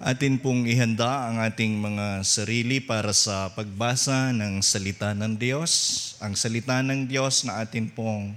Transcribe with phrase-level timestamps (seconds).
[0.00, 6.16] Atin pong ihanda ang ating mga sarili para sa pagbasa ng salita ng Diyos.
[6.24, 8.32] Ang salita ng Diyos na atin pong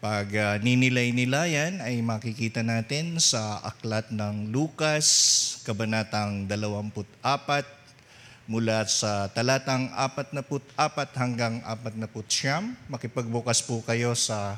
[0.00, 5.04] pag uh, ninilay-nilayan ay makikita natin sa aklat ng Lucas,
[5.68, 7.20] kabanatang 24,
[8.48, 10.64] mula sa talatang 44
[11.12, 12.88] hanggang 49.
[12.88, 14.56] Makipagbukas po kayo sa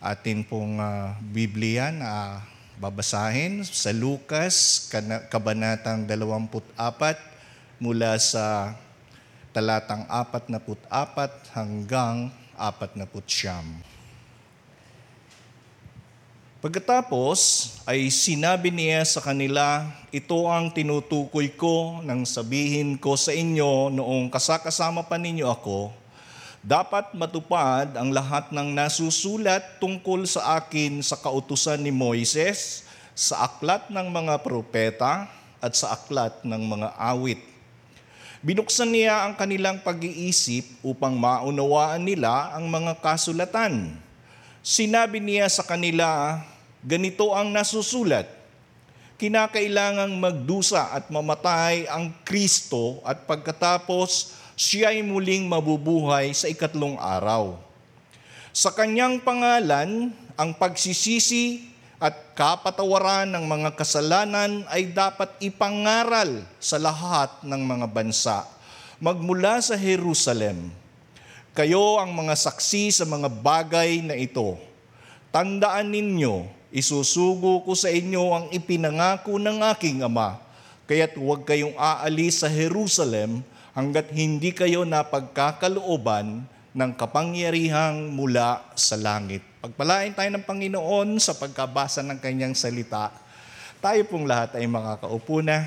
[0.00, 2.40] atin pong uh, Biblia na
[2.80, 4.88] babasahin sa Lucas,
[5.28, 6.72] kabanatang 24,
[7.76, 8.72] mula sa
[9.52, 10.88] talatang 44
[11.52, 13.04] hanggang 49.
[16.60, 17.40] Pagkatapos
[17.84, 24.32] ay sinabi niya sa kanila, ito ang tinutukoy ko nang sabihin ko sa inyo noong
[24.32, 25.92] kasakasama pa ninyo ako,
[26.60, 32.84] dapat matupad ang lahat ng nasusulat tungkol sa akin sa kautusan ni Moises,
[33.16, 35.28] sa aklat ng mga propeta
[35.60, 37.40] at sa aklat ng mga awit.
[38.40, 43.92] Binuksan niya ang kanilang pag-iisip upang maunawaan nila ang mga kasulatan.
[44.64, 46.40] Sinabi niya sa kanila,
[46.80, 48.24] ganito ang nasusulat,
[49.20, 57.56] kinakailangang magdusa at mamatay ang Kristo at pagkatapos siya ay muling mabubuhay sa ikatlong araw.
[58.52, 61.64] Sa kanyang pangalan, ang pagsisisi
[61.96, 68.44] at kapatawaran ng mga kasalanan ay dapat ipangaral sa lahat ng mga bansa,
[69.00, 70.68] magmula sa Jerusalem.
[71.56, 74.60] Kayo ang mga saksi sa mga bagay na ito.
[75.32, 80.36] Tandaan ninyo, isusugo ko sa inyo ang ipinangako ng aking Ama,
[80.84, 83.40] kaya't huwag kayong aalis sa Jerusalem
[83.74, 89.42] hanggat hindi kayo napagkakalooban ng kapangyarihang mula sa langit.
[89.60, 93.10] Pagpalain tayo ng Panginoon sa pagkabasa ng kanyang salita.
[93.82, 95.66] Tayo pong lahat ay makakaupo na.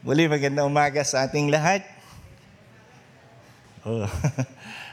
[0.00, 1.82] Muli magandang umaga sa ating lahat.
[3.82, 4.06] Oh.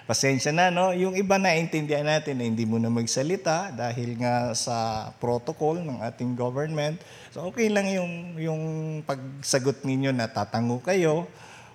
[0.05, 0.93] Pasensya na, no?
[0.93, 5.97] Yung iba na intindihan natin na hindi mo na magsalita dahil nga sa protocol ng
[6.05, 7.01] ating government.
[7.33, 8.61] So okay lang yung, yung
[9.01, 11.25] pagsagot ninyo na tatango kayo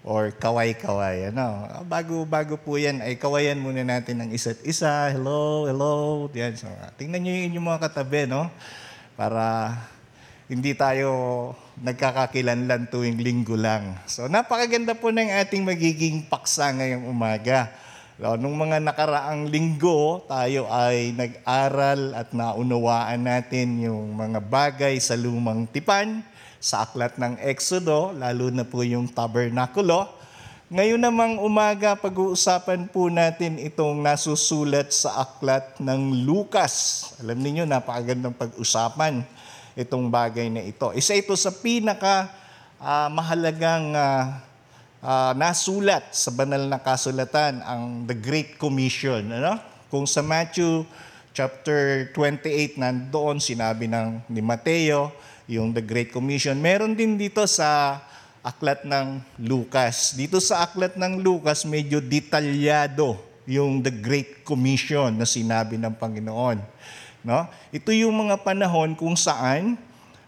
[0.07, 1.35] or kaway-kaway.
[1.35, 1.67] Ano?
[1.91, 5.11] Bago, bago po yan, ay kawayan muna natin ng isa't isa.
[5.11, 6.25] Hello, hello.
[6.31, 6.55] Yan.
[6.55, 8.47] So, tingnan nyo yung mga katabi, no?
[9.19, 9.75] Para
[10.51, 11.11] hindi tayo
[11.79, 13.95] nagkakakilanlan tuwing linggo lang.
[14.11, 17.71] So napakaganda po ng ating magiging paksa ngayong umaga.
[18.21, 25.17] So, nung mga nakaraang linggo, tayo ay nag-aral at naunawaan natin yung mga bagay sa
[25.17, 26.21] lumang tipan,
[26.61, 30.05] sa aklat ng Exodo, lalo na po yung tabernakulo.
[30.69, 37.17] Ngayon namang umaga, pag-uusapan po natin itong nasusulat sa aklat ng Lucas.
[37.25, 39.25] Alam niyo napakagandang pag-usapan
[39.73, 40.93] itong bagay na ito.
[40.93, 42.29] Isa ito sa pinaka
[42.85, 44.50] uh, mahalagang uh,
[45.05, 49.25] uh, nasulat sa banal na kasulatan ang the Great Commission.
[49.33, 49.61] Ano?
[49.91, 50.87] Kung sa Matthew
[51.31, 55.15] chapter 28 nandoon sinabi ng ni Mateo
[55.51, 56.55] yung the Great Commission.
[56.59, 57.99] Meron din dito sa
[58.41, 60.15] aklat ng Lucas.
[60.15, 63.19] Dito sa aklat ng Lucas medyo detalyado
[63.51, 66.63] yung the Great Commission na sinabi ng Panginoon.
[67.27, 67.51] No?
[67.75, 69.75] Ito yung mga panahon kung saan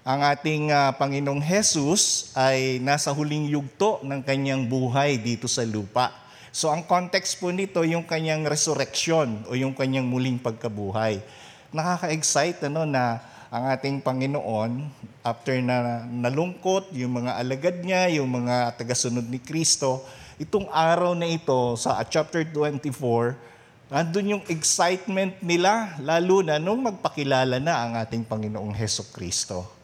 [0.02, 6.10] ang ating uh, Panginoong Hesus ay nasa huling yugto ng kanyang buhay dito sa lupa.
[6.50, 11.22] So ang context po nito yung kanyang resurrection o yung kanyang muling pagkabuhay.
[11.70, 14.90] Nakaka-excite ano na ang ating Panginoon
[15.22, 20.02] after na nalungkot yung mga alagad niya, yung mga tagasunod ni Kristo,
[20.34, 23.38] itong araw na ito sa chapter 24,
[23.86, 29.81] nandun yung excitement nila, lalo na nung magpakilala na ang ating Panginoong Heso Kristo.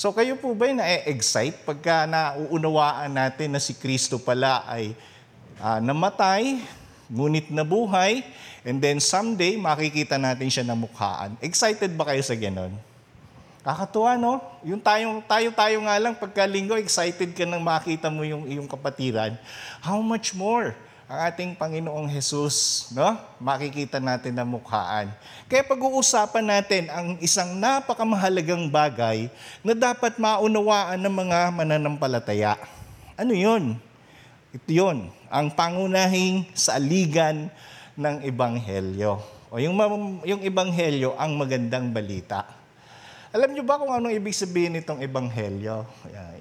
[0.00, 4.96] So kayo po ba na-excite pagka nauunawaan natin na si Kristo pala ay
[5.60, 6.56] uh, namatay,
[7.12, 8.24] ngunit nabuhay,
[8.64, 11.36] and then someday makikita natin siya na mukhaan.
[11.44, 12.72] Excited ba kayo sa ganon?
[13.60, 14.40] Kakatuwa, no?
[14.64, 19.36] Yung tayong, tayo-tayo nga lang pagkalinggo, excited ka nang makita mo yung iyong kapatiran.
[19.84, 20.72] How much more
[21.10, 23.18] ang ating Panginoong Jesus, no?
[23.42, 25.10] Makikita natin na mukhaan.
[25.50, 29.26] Kaya pag-uusapan natin ang isang napakamahalagang bagay
[29.66, 32.54] na dapat maunawaan ng mga mananampalataya.
[33.18, 33.74] Ano yun?
[34.54, 37.50] Ito yun, ang pangunahing saligan
[37.98, 39.18] ng Ebanghelyo.
[39.50, 39.74] O yung,
[40.22, 42.59] yung Ebanghelyo, ang magandang balita.
[43.30, 45.86] Alam niyo ba kung anong ibig sabihin nitong ebanghelyo?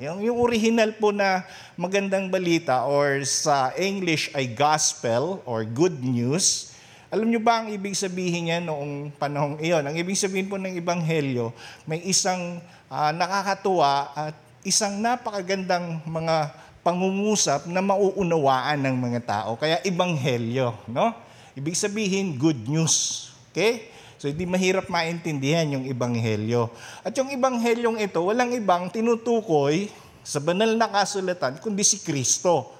[0.01, 1.45] Yung, yung original po na
[1.77, 6.69] magandang balita or sa English ay gospel or good news
[7.09, 9.81] Alam nyo ba ang ibig sabihin niya noong panahong iyon?
[9.81, 11.49] Ang ibig sabihin po ng Ebanghelyo,
[11.89, 16.53] may isang uh, nakakatuwa at isang napakagandang mga
[16.85, 19.57] pangungusap na mauunawaan ng mga tao.
[19.57, 21.09] Kaya Ebanghelyo, no?
[21.57, 23.29] Ibig sabihin, good news.
[23.49, 23.89] Okay?
[24.19, 26.67] So hindi mahirap maintindihan yung Ebanghelyo.
[27.07, 29.87] At yung Ebanghelyong ito, walang ibang tinutukoy
[30.19, 32.75] sa banal na kasulatan kundi si Kristo.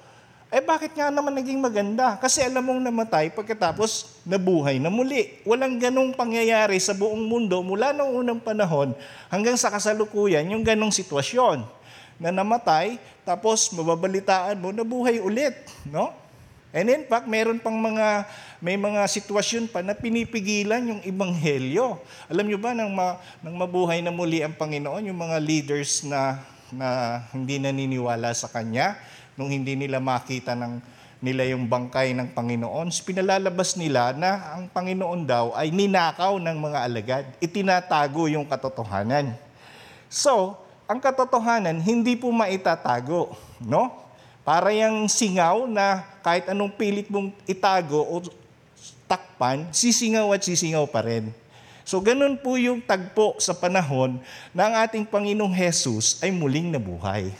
[0.52, 2.20] Eh bakit nga naman naging maganda?
[2.20, 5.40] Kasi alam mong namatay pagkatapos nabuhay na muli.
[5.48, 8.92] Walang ganong pangyayari sa buong mundo mula noong unang panahon
[9.32, 11.64] hanggang sa kasalukuyan yung ganong sitwasyon
[12.20, 15.56] na namatay tapos mababalitaan mo nabuhay ulit,
[15.88, 16.12] no?
[16.70, 18.26] And in fact, meron pang mga
[18.60, 21.96] may mga sitwasyon pa na pinipigilan yung ebanghelyo.
[22.28, 26.44] Alam niyo ba nang, ma, nang mabuhay na muli ang Panginoon, yung mga leaders na
[26.70, 28.94] na hindi naniniwala sa kanya,
[29.34, 35.28] nung hindi nila makita ng nila yung bangkay ng Panginoon, pinalalabas nila na ang Panginoon
[35.28, 37.24] daw ay ninakaw ng mga alagad.
[37.44, 39.36] Itinatago yung katotohanan.
[40.08, 40.56] So,
[40.88, 43.92] ang katotohanan hindi po maitatago, no?
[44.48, 48.24] Para yung singaw na kahit anong pilit mong itago o
[49.10, 51.34] takpan, sisingaw at sisingaw pa rin.
[51.82, 54.22] So ganun po yung tagpo sa panahon
[54.54, 57.34] na ang ating Panginoong Hesus ay muling nabuhay.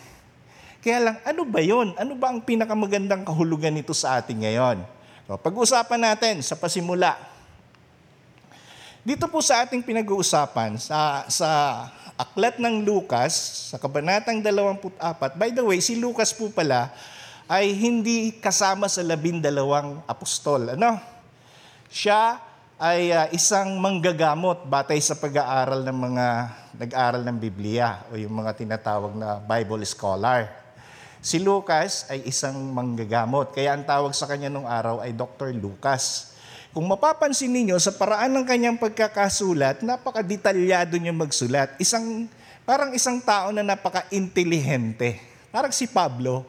[0.80, 1.92] Kaya lang, ano ba yon?
[2.00, 4.80] Ano ba ang pinakamagandang kahulugan nito sa ating ngayon?
[5.28, 7.20] So, pag-usapan natin sa pasimula.
[9.04, 11.48] Dito po sa ating pinag-uusapan, sa, sa
[12.16, 16.88] aklat ng Lucas, sa kabanatang 24, by the way, si Lucas po pala
[17.44, 20.80] ay hindi kasama sa labindalawang apostol.
[20.80, 20.96] Ano?
[21.90, 22.38] Siya
[22.78, 26.26] ay uh, isang manggagamot batay sa pag-aaral ng mga
[26.78, 30.46] nag-aaral ng Biblia o yung mga tinatawag na Bible scholar.
[31.18, 35.50] Si Lucas ay isang manggagamot, kaya ang tawag sa kanya nung araw ay Dr.
[35.50, 36.30] Lucas.
[36.70, 41.74] Kung mapapansin ninyo, sa paraan ng kanyang pagkakasulat, napaka-detalyado niya magsulat.
[41.82, 42.30] Isang,
[42.62, 45.18] parang isang tao na napaka-intelihente.
[45.50, 46.46] Parang si Pablo,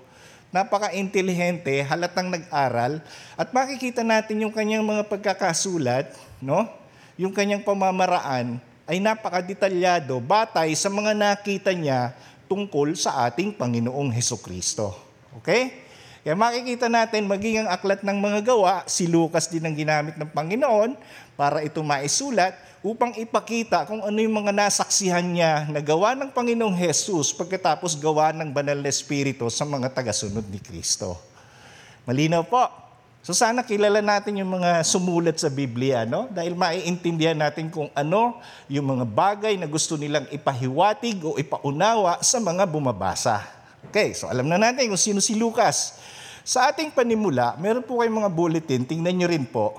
[0.51, 2.99] napaka-intelihente, halatang nag-aral,
[3.39, 6.11] at makikita natin yung kanyang mga pagkakasulat,
[6.43, 6.67] no?
[7.15, 12.11] yung kanyang pamamaraan, ay napaka-detalyado batay sa mga nakita niya
[12.51, 14.91] tungkol sa ating Panginoong Heso Kristo.
[15.39, 15.87] Okay?
[16.21, 20.29] Kaya makikita natin, maging ang aklat ng mga gawa, si Lucas din ang ginamit ng
[20.29, 20.93] Panginoon
[21.41, 22.53] para ito maisulat
[22.85, 28.29] upang ipakita kung ano yung mga nasaksihan niya na gawa ng Panginoong Jesus pagkatapos gawa
[28.29, 31.17] ng banal na Espiritu sa mga tagasunod ni Kristo.
[32.05, 32.61] Malinaw po.
[33.25, 36.29] So sana kilala natin yung mga sumulat sa Biblia, no?
[36.29, 38.37] Dahil maiintindihan natin kung ano
[38.69, 43.41] yung mga bagay na gusto nilang ipahiwatig o ipaunawa sa mga bumabasa.
[43.89, 45.97] Okay, so alam na natin kung sino si Lucas.
[46.45, 49.77] Sa ating panimula, meron po kayong mga bulletin, tingnan nyo rin po.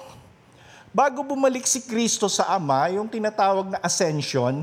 [0.92, 4.60] Bago bumalik si Kristo sa Ama, yung tinatawag na ascension,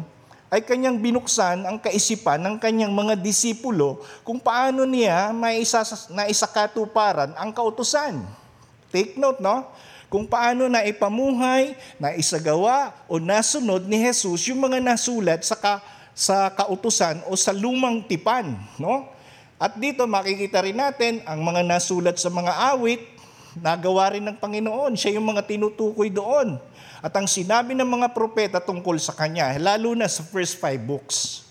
[0.54, 5.82] ay kanyang binuksan ang kaisipan ng kanyang mga disipulo kung paano niya maisa,
[6.14, 8.22] naisakatuparan ang kautusan.
[8.94, 9.74] Take note, no?
[10.06, 15.82] Kung paano na ipamuhay, na isagawa o nasunod ni Jesus yung mga nasulat sa, ka,
[16.14, 19.10] sa kautusan o sa lumang tipan, no?
[19.58, 23.02] At dito makikita rin natin ang mga nasulat sa mga awit,
[23.58, 24.94] nagawa rin ng Panginoon.
[24.94, 26.62] Siya yung mga tinutukoy doon.
[27.00, 31.48] At ang sinabi ng mga propeta tungkol sa Kanya, lalo na sa first five books.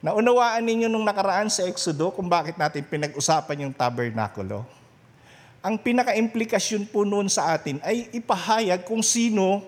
[0.00, 4.80] Naunawaan ninyo nung nakaraan sa Exodo kung bakit natin pinag-usapan yung tabernakulo
[5.60, 9.60] ang pinaka-implikasyon po noon sa atin ay ipahayag kung sino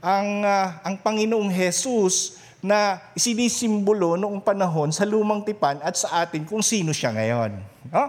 [0.00, 6.48] ang, uh, ang Panginoong Jesus na sinisimbolo noong panahon sa lumang tipan at sa atin
[6.48, 7.60] kung sino siya ngayon.
[7.92, 8.04] No?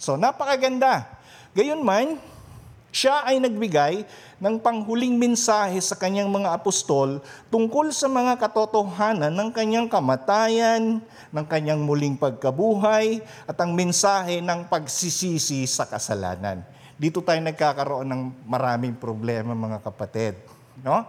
[0.00, 1.04] So napakaganda.
[1.52, 2.16] Gayon man,
[2.90, 4.02] siya ay nagbigay
[4.42, 10.98] ng panghuling mensahe sa kanyang mga apostol tungkol sa mga katotohanan ng kanyang kamatayan,
[11.30, 16.66] ng kanyang muling pagkabuhay, at ang mensahe ng pagsisisi sa kasalanan.
[16.98, 20.34] Dito tayo nagkakaroon ng maraming problema mga kapatid.
[20.82, 21.06] No?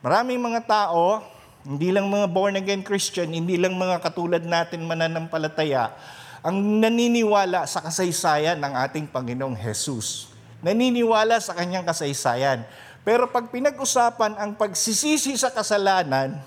[0.00, 1.20] Maraming mga tao,
[1.60, 5.92] hindi lang mga born again Christian, hindi lang mga katulad natin mananampalataya,
[6.40, 12.66] ang naniniwala sa kasaysayan ng ating Panginoong Jesus naniniwala sa kanyang kasaysayan.
[13.06, 16.38] Pero pag pinag-usapan ang pagsisisi sa kasalanan,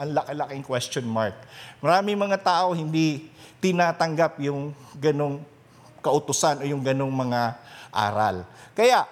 [0.00, 1.36] ang laki-laking question mark.
[1.84, 3.28] Marami mga tao hindi
[3.60, 5.44] tinatanggap yung ganong
[6.00, 7.60] kautusan o yung ganong mga
[7.92, 8.48] aral.
[8.72, 9.04] Kaya,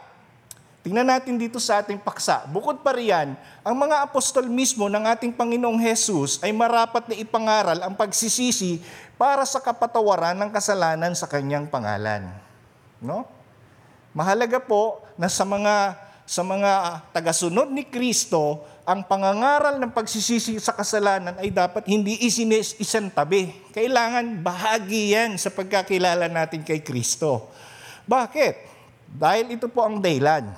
[0.80, 2.48] tingnan natin dito sa ating paksa.
[2.48, 7.84] Bukod pa riyan, ang mga apostol mismo ng ating Panginoong Hesus ay marapat na ipangaral
[7.84, 8.80] ang pagsisisi
[9.20, 12.32] para sa kapatawaran ng kasalanan sa kanyang pangalan.
[12.98, 13.28] No?
[14.18, 15.94] Mahalaga po na sa mga
[16.26, 22.74] sa mga tagasunod ni Kristo, ang pangangaral ng pagsisisi sa kasalanan ay dapat hindi isinis
[22.82, 23.54] isang tabi.
[23.70, 27.46] Kailangan bahagi yan sa pagkakilala natin kay Kristo.
[28.10, 28.54] Bakit?
[29.06, 30.50] Dahil ito po ang dahilan.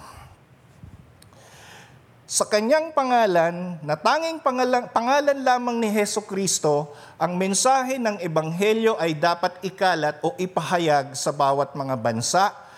[2.25, 8.97] Sa kanyang pangalan, na tanging pangalan, pangalan lamang ni Heso Kristo, ang mensahe ng Ebanghelyo
[8.97, 12.70] ay dapat ikalat o ipahayag sa bawat mga bansa,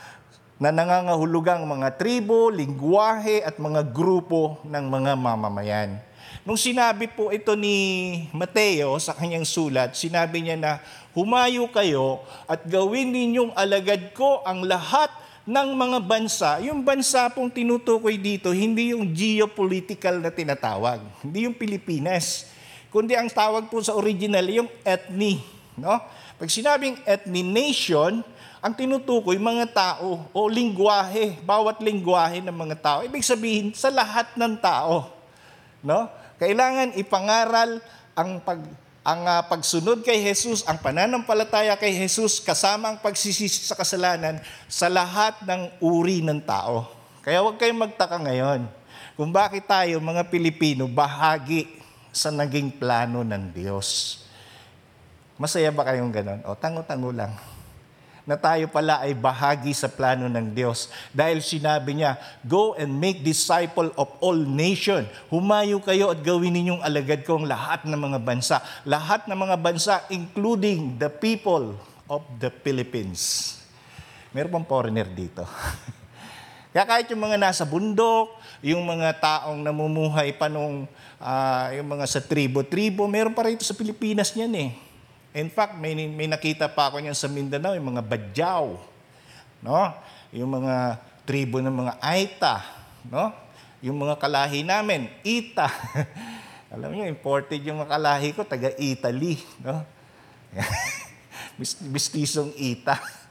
[0.63, 5.99] na nangangahulugang mga tribo, lingwahe at mga grupo ng mga mamamayan.
[6.47, 7.75] Nung sinabi po ito ni
[8.31, 10.79] Mateo sa kanyang sulat, sinabi niya na
[11.19, 15.11] humayo kayo at gawin ninyong alagad ko ang lahat
[15.51, 16.63] ng mga bansa.
[16.63, 22.47] Yung bansa pong tinutukoy dito, hindi yung geopolitical na tinatawag, hindi yung Pilipinas,
[22.95, 25.43] kundi ang tawag po sa original yung ethnic.
[25.75, 25.99] No?
[26.39, 28.23] Pag sinabing ethnic nation,
[28.63, 32.99] ang tinutukoy mga tao o lingwahe, bawat lingwahe ng mga tao.
[33.03, 35.11] Ibig sabihin, sa lahat ng tao.
[35.83, 36.07] No?
[36.39, 37.83] Kailangan ipangaral
[38.15, 38.63] ang pag
[39.03, 44.39] ang uh, pagsunod kay Jesus, ang pananampalataya kay Jesus kasama ang pagsisisi sa kasalanan
[44.71, 46.87] sa lahat ng uri ng tao.
[47.27, 48.71] Kaya huwag kayong magtaka ngayon
[49.19, 51.67] kung bakit tayo mga Pilipino bahagi
[52.15, 54.23] sa naging plano ng Diyos.
[55.35, 56.41] Masaya ba kayong ganon?
[56.47, 57.35] O tango-tango lang
[58.23, 60.87] na tayo pala ay bahagi sa plano ng Diyos.
[61.11, 62.15] Dahil sinabi niya,
[62.47, 65.07] Go and make disciple of all nation.
[65.27, 68.63] Humayo kayo at gawin ninyong alagad ko ang lahat ng mga bansa.
[68.87, 71.75] Lahat ng mga bansa, including the people
[72.07, 73.59] of the Philippines.
[74.31, 75.43] Meron pang foreigner dito.
[76.73, 78.33] Kaya kahit yung mga nasa bundok,
[78.65, 80.89] yung mga taong namumuhay pa nung,
[81.21, 84.92] uh, yung mga sa tribo-tribo, meron pa rito sa Pilipinas niyan eh
[85.33, 88.67] In fact, may, may nakita pa ako niyan sa Mindanao, yung mga Badyaw,
[89.65, 89.81] no?
[90.29, 92.61] yung mga tribo ng mga Aita,
[93.09, 93.33] no?
[93.81, 95.73] yung mga kalahi namin, Ita.
[96.73, 99.41] Alam niyo, imported yung mga kalahi ko, taga Italy.
[99.65, 99.81] No?
[101.93, 102.97] Bistisong Ita.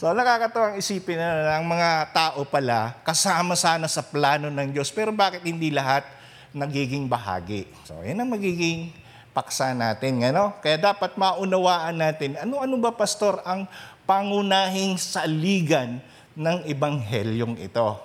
[0.00, 4.88] So nakakatuwang isipin na ang mga tao pala kasama sana sa plano ng Diyos.
[4.88, 6.08] Pero bakit hindi lahat
[6.56, 7.68] nagiging bahagi?
[7.84, 8.96] So yan ang magiging
[9.30, 10.22] paksa natin.
[10.26, 10.54] Ano?
[10.58, 13.66] Kaya dapat maunawaan natin, ano-ano ba, Pastor, ang
[14.06, 16.02] pangunahing saligan
[16.34, 17.98] ng Ebanghelyong ito?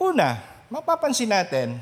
[0.00, 0.40] Una,
[0.72, 1.78] mapapansin natin,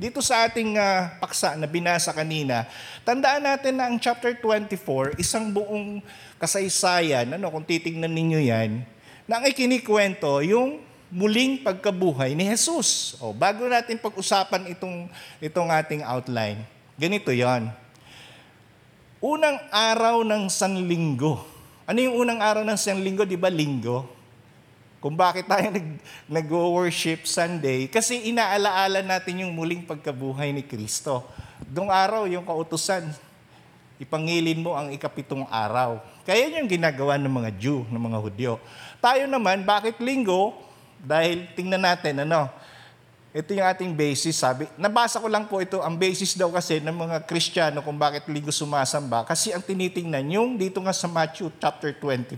[0.00, 2.64] dito sa ating uh, paksa na binasa kanina,
[3.04, 6.00] tandaan natin na ang chapter 24, isang buong
[6.40, 8.80] kasaysayan, ano, kung titingnan ninyo yan,
[9.28, 10.80] na ang ikinikwento, yung
[11.12, 13.18] muling pagkabuhay ni Jesus.
[13.20, 15.10] O, bago natin pag-usapan itong,
[15.42, 16.64] itong ating outline,
[16.96, 17.68] ganito yon
[19.20, 21.44] Unang araw ng Sanlinggo.
[21.84, 23.28] Ano yung unang araw ng Sanlinggo?
[23.28, 24.08] Di ba linggo?
[24.96, 31.28] Kung bakit tayo nag, nag-worship Sunday, kasi inaalaala natin yung muling pagkabuhay ni Kristo.
[31.68, 33.12] Doong araw, yung kautusan,
[34.00, 36.00] ipangilin mo ang ikapitong araw.
[36.24, 38.52] Kaya yung ginagawa ng mga Jew, ng mga Hudyo.
[39.04, 40.56] Tayo naman, bakit linggo?
[40.96, 42.48] Dahil tingnan natin, ano,
[43.30, 44.66] ito yung ating basis, sabi.
[44.74, 48.50] Nabasa ko lang po ito, ang basis daw kasi ng mga Kristiyano kung bakit linggo
[48.50, 49.22] sumasamba.
[49.22, 52.34] Kasi ang tinitingnan yung dito nga sa Matthew chapter 24,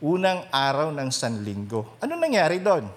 [0.00, 1.84] unang araw ng Sanlinggo.
[2.00, 2.88] Ano nangyari doon?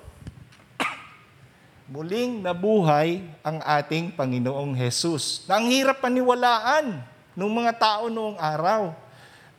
[1.92, 5.44] Muling nabuhay ang ating Panginoong Jesus.
[5.44, 7.04] Na hirap paniwalaan
[7.36, 8.96] ng mga tao noong araw.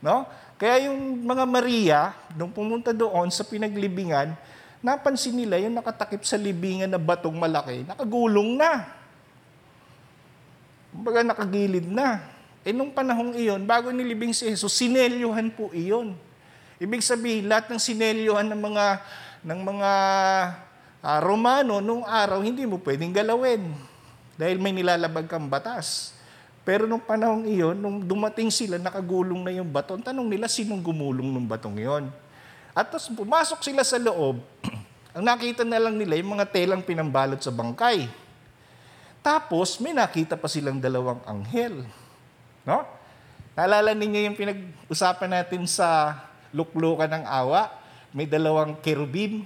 [0.01, 0.25] No?
[0.57, 0.97] Kaya yung
[1.29, 4.33] mga Maria, nung pumunta doon sa pinaglibingan,
[4.81, 8.89] napansin nila yung nakatakip sa libingan na batong malaki, nakagulong na.
[10.91, 12.25] Kumbaga nakagilid na.
[12.61, 16.13] E nung panahong iyon, bago nilibing si Jesus, sinelyuhan po iyon.
[16.81, 18.85] Ibig sabihin, lahat ng sinelyuhan ng mga,
[19.45, 19.91] ng mga
[21.01, 23.69] uh, Romano nung araw, hindi mo pwedeng galawin.
[24.37, 26.17] Dahil may nilalabag kang batas.
[26.61, 31.29] Pero nung panahong iyon, nung dumating sila, nakagulong na yung baton, tanong nila, sinong gumulong
[31.33, 32.09] ng batong iyon?
[32.71, 34.39] At tapos pumasok sila sa loob,
[35.15, 38.07] ang nakita na lang nila yung mga telang pinambalot sa bangkay.
[39.19, 41.83] Tapos may nakita pa silang dalawang anghel.
[42.63, 42.87] No?
[43.53, 46.17] Naalala ninyo yung pinag-usapan natin sa
[46.55, 47.69] luklukan ng awa?
[48.15, 49.43] May dalawang kerubim.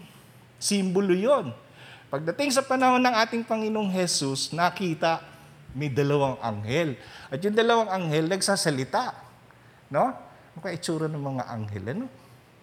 [0.62, 1.50] Simbolo yon.
[2.14, 5.20] Pagdating sa panahon ng ating Panginoong Jesus, nakita
[5.76, 6.96] may dalawang anghel.
[7.28, 9.18] At yung dalawang anghel nagsasalita.
[9.90, 10.14] No?
[10.62, 11.86] Kaya itsura ng mga anghel?
[11.92, 12.06] Ano?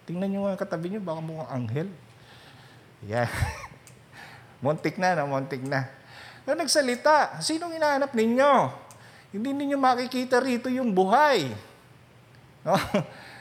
[0.03, 1.89] Tingnan nyo nga katabi nyo, baka mukhang anghel.
[3.07, 3.27] Yan.
[4.63, 5.31] montik na, no?
[5.31, 5.87] montik na.
[6.43, 8.51] Na nagsalita, sinong hinahanap ninyo?
[9.31, 11.47] Hindi ninyo makikita rito yung buhay.
[12.63, 12.79] No?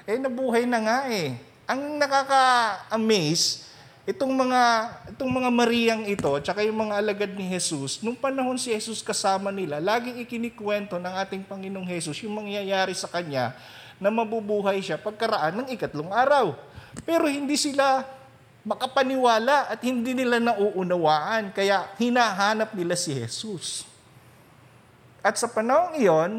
[0.02, 1.38] eh, nabuhay na nga eh.
[1.70, 3.62] Ang nakaka-amaze,
[4.02, 4.62] itong mga
[5.14, 9.54] itong mga Mariang ito, tsaka yung mga alagad ni Jesus, nung panahon si Jesus kasama
[9.54, 13.54] nila, laging ikinikwento ng ating Panginoong Jesus yung mangyayari sa kanya
[14.02, 16.58] na mabubuhay siya pagkaraan ng ikatlong araw.
[17.06, 18.02] Pero hindi sila
[18.66, 23.86] makapaniwala at hindi nila nauunawaan, kaya hinahanap nila si Jesus.
[25.22, 26.32] At sa panahon iyon,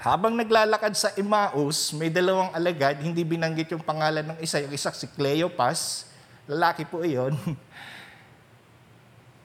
[0.00, 4.92] habang naglalakad sa Emmaus, may dalawang alagad, hindi binanggit yung pangalan ng isa, yung isa
[4.96, 6.08] si Cleopas,
[6.48, 7.36] lalaki po iyon.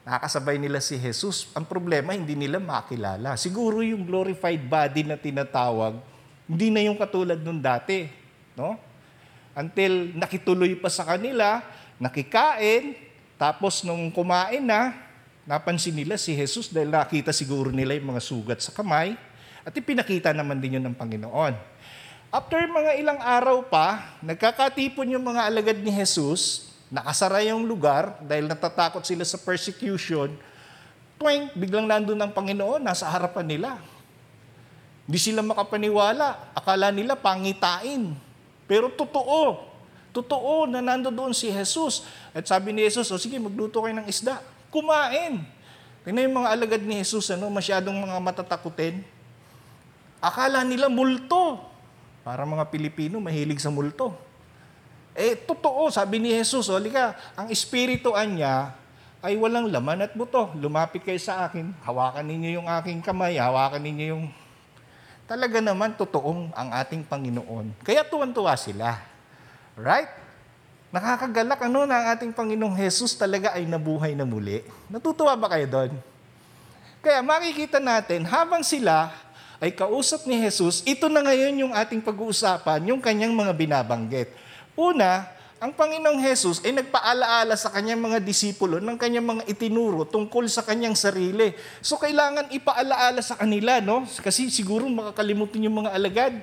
[0.07, 1.51] Nakakasabay nila si Jesus.
[1.57, 3.35] Ang problema, hindi nila makilala.
[3.35, 5.99] Siguro yung glorified body na tinatawag,
[6.45, 8.05] hindi na yung katulad nung dati.
[8.53, 8.77] No?
[9.57, 11.63] Until nakituloy pa sa kanila,
[11.97, 12.93] nakikain,
[13.35, 14.95] tapos nung kumain na,
[15.45, 19.13] napansin nila si Jesus dahil nakita siguro nila yung mga sugat sa kamay
[19.65, 21.53] at ipinakita naman din yun ng Panginoon.
[22.29, 28.45] After mga ilang araw pa, nagkakatipon yung mga alagad ni Jesus, nakasara yung lugar dahil
[28.45, 30.35] natatakot sila sa persecution,
[31.15, 33.69] tuwing biglang nandun ang Panginoon, nasa harapan nila.
[35.05, 36.53] Hindi sila makapaniwala.
[36.57, 38.13] Akala nila pangitain.
[38.65, 39.61] Pero totoo.
[40.09, 42.05] Totoo na nandoon si Jesus.
[42.33, 44.41] At sabi ni Jesus, o sige, magluto kayo ng isda
[44.73, 45.39] kumain.
[46.03, 49.01] Tingnan yung mga alagad ni Jesus, ano, masyadong mga matatakutin.
[50.19, 51.63] Akala nila multo.
[52.25, 54.13] Para mga Pilipino, mahilig sa multo.
[55.15, 58.75] Eh, totoo, sabi ni Jesus, o ka, ang espirituan niya
[59.23, 60.51] ay walang laman at buto.
[60.59, 64.25] Lumapit kayo sa akin, hawakan ninyo yung aking kamay, hawakan ninyo yung...
[65.25, 67.73] Talaga naman, totoong ang ating Panginoon.
[67.81, 69.01] Kaya tuwan-tuwa sila.
[69.73, 70.09] Right?
[70.93, 74.61] Nakakagalak ano na ang ating Panginoong Jesus talaga ay nabuhay na muli.
[74.87, 75.91] Natutuwa ba kayo doon?
[77.01, 79.11] Kaya makikita natin, habang sila
[79.57, 84.29] ay kausap ni Jesus, ito na ngayon yung ating pag-uusapan, yung kanyang mga binabanggit.
[84.77, 85.34] Una,
[85.65, 90.61] ang Panginoong Jesus ay nagpaalaala sa kanyang mga disipulo ng kanyang mga itinuro tungkol sa
[90.61, 91.57] kanyang sarili.
[91.81, 94.05] So kailangan ipaalaala sa kanila, no?
[94.05, 96.37] Kasi siguro makakalimutin yung mga alagad.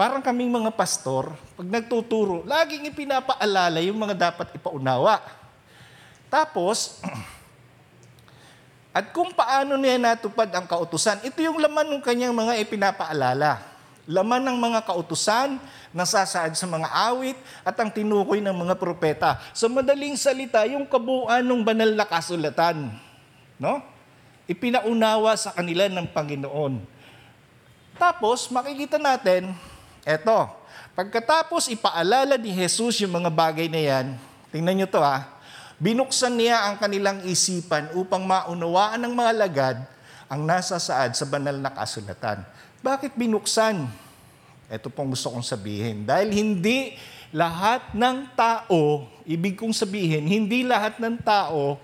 [0.00, 5.20] Parang kaming mga pastor, pag nagtuturo, laging ipinapaalala yung mga dapat ipaunawa.
[6.32, 7.04] Tapos,
[8.96, 13.60] at kung paano niya natupad ang kautusan, ito yung laman ng kanyang mga ipinapaalala.
[14.08, 15.60] Laman ng mga kautusan,
[15.94, 19.38] nasasaad sa mga awit, at ang tinukoy ng mga propeta.
[19.54, 22.90] Sa madaling salita, yung kabuuan ng banal na kasulatan.
[23.56, 23.78] No?
[24.50, 26.82] Ipinaunawa sa kanila ng Panginoon.
[27.94, 29.54] Tapos, makikita natin,
[30.04, 30.52] Eto,
[30.92, 34.06] pagkatapos ipaalala ni Jesus yung mga bagay na yan,
[34.52, 35.40] tingnan nyo to ha,
[35.80, 39.76] binuksan niya ang kanilang isipan upang maunawaan ng mga lagad
[40.28, 42.44] ang nasa saad sa banal na kasulatan.
[42.84, 43.88] Bakit binuksan?
[44.74, 46.02] Ito pong gusto kong sabihin.
[46.02, 46.98] Dahil hindi
[47.30, 51.78] lahat ng tao, ibig kong sabihin, hindi lahat ng tao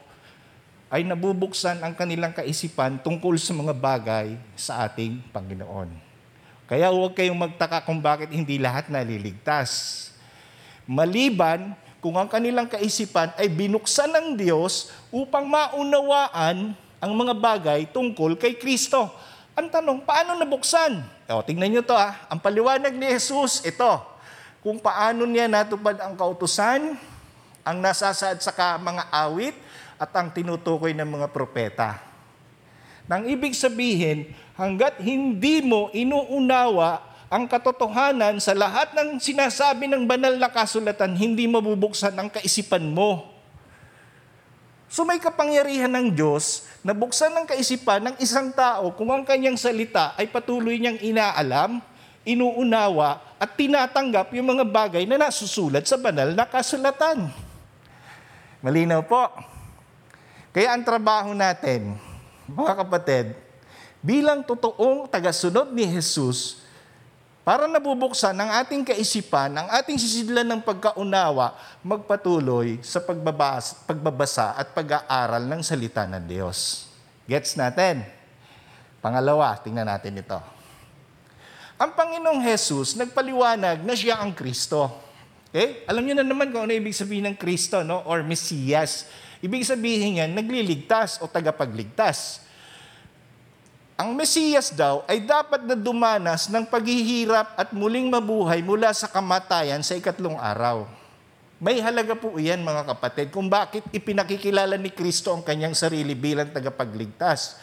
[0.91, 5.91] ay nabubuksan ang kanilang kaisipan tungkol sa mga bagay sa ating Panginoon.
[6.67, 10.11] Kaya huwag kayong magtaka kung bakit hindi lahat naliligtas.
[10.83, 18.35] Maliban kung ang kanilang kaisipan ay binuksan ng Diyos upang maunawaan ang mga bagay tungkol
[18.35, 19.11] kay Kristo.
[19.59, 21.03] Ang tanong, paano nabuksan?
[21.31, 22.27] O, tingnan nyo to ha.
[22.31, 23.93] Ang paliwanag ni Jesus, ito.
[24.61, 26.95] Kung paano niya natupad ang kautusan,
[27.65, 29.57] ang nasasaad sa mga awit,
[30.01, 32.01] at ang tinutukoy ng mga propeta.
[33.05, 40.35] Nang ibig sabihin, hanggat hindi mo inuunawa ang katotohanan sa lahat ng sinasabi ng banal
[40.35, 43.29] na kasulatan, hindi mabubuksan ang kaisipan mo.
[44.91, 49.55] So may kapangyarihan ng Diyos na buksan ng kaisipan ng isang tao kung ang kanyang
[49.55, 51.79] salita ay patuloy niyang inaalam,
[52.27, 57.31] inuunawa, at tinatanggap yung mga bagay na nasusulat sa banal na kasulatan.
[58.61, 59.31] Malinaw po.
[60.51, 61.95] Kaya ang trabaho natin,
[62.51, 63.27] mga kapatid,
[64.03, 66.60] bilang totoong tagasunod ni Jesus,
[67.41, 74.77] para nabubuksan ang ating kaisipan, ang ating sisidlan ng pagkaunawa, magpatuloy sa pagbabasa, pagbabasa at
[74.77, 76.87] pag-aaral ng salita ng Diyos.
[77.25, 78.05] Gets natin?
[79.01, 80.37] Pangalawa, tingnan natin ito.
[81.81, 84.93] Ang Panginoong Jesus nagpaliwanag na siya ang Kristo.
[85.49, 85.89] Okay?
[85.89, 88.05] Alam niyo na naman kung ano ibig sabihin ng Kristo, no?
[88.05, 89.09] Or Mesiyas.
[89.41, 92.45] Ibig sabihin yan, nagliligtas o tagapagligtas.
[94.01, 99.85] Ang Mesiyas daw ay dapat na dumanas ng paghihirap at muling mabuhay mula sa kamatayan
[99.85, 100.89] sa ikatlong araw.
[101.61, 106.49] May halaga po iyan mga kapatid kung bakit ipinakikilala ni Kristo ang kanyang sarili bilang
[106.49, 107.61] tagapagligtas.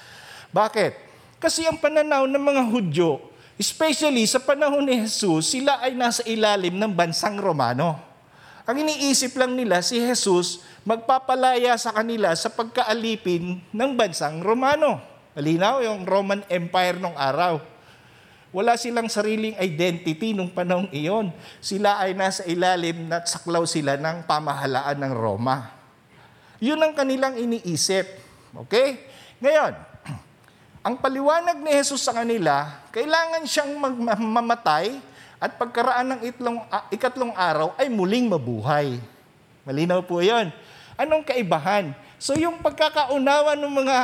[0.53, 0.93] Bakit?
[1.41, 3.17] Kasi ang pananaw ng mga Hudyo,
[3.57, 7.97] especially sa panahon ni Jesus, sila ay nasa ilalim ng bansang Romano.
[8.69, 15.01] Ang iniisip lang nila si Jesus magpapalaya sa kanila sa pagkaalipin ng bansang Romano.
[15.37, 17.61] Malinaw yung Roman Empire nung araw.
[18.49, 21.29] Wala silang sariling identity nung panahong iyon.
[21.61, 25.69] Sila ay nasa ilalim at saklaw sila ng pamahalaan ng Roma.
[26.57, 28.09] Yun ang kanilang iniisip.
[28.65, 28.97] Okay?
[29.37, 29.77] Ngayon,
[30.89, 33.77] ang paliwanag ni Jesus sa kanila, kailangan siyang
[34.17, 34.97] mamatay
[35.37, 38.97] at pagkaraan ng itlong, uh, ikatlong araw ay muling mabuhay.
[39.69, 40.49] Malinaw po yon.
[40.97, 41.93] Anong kaibahan?
[42.17, 43.97] So yung pagkakaunawa ng mga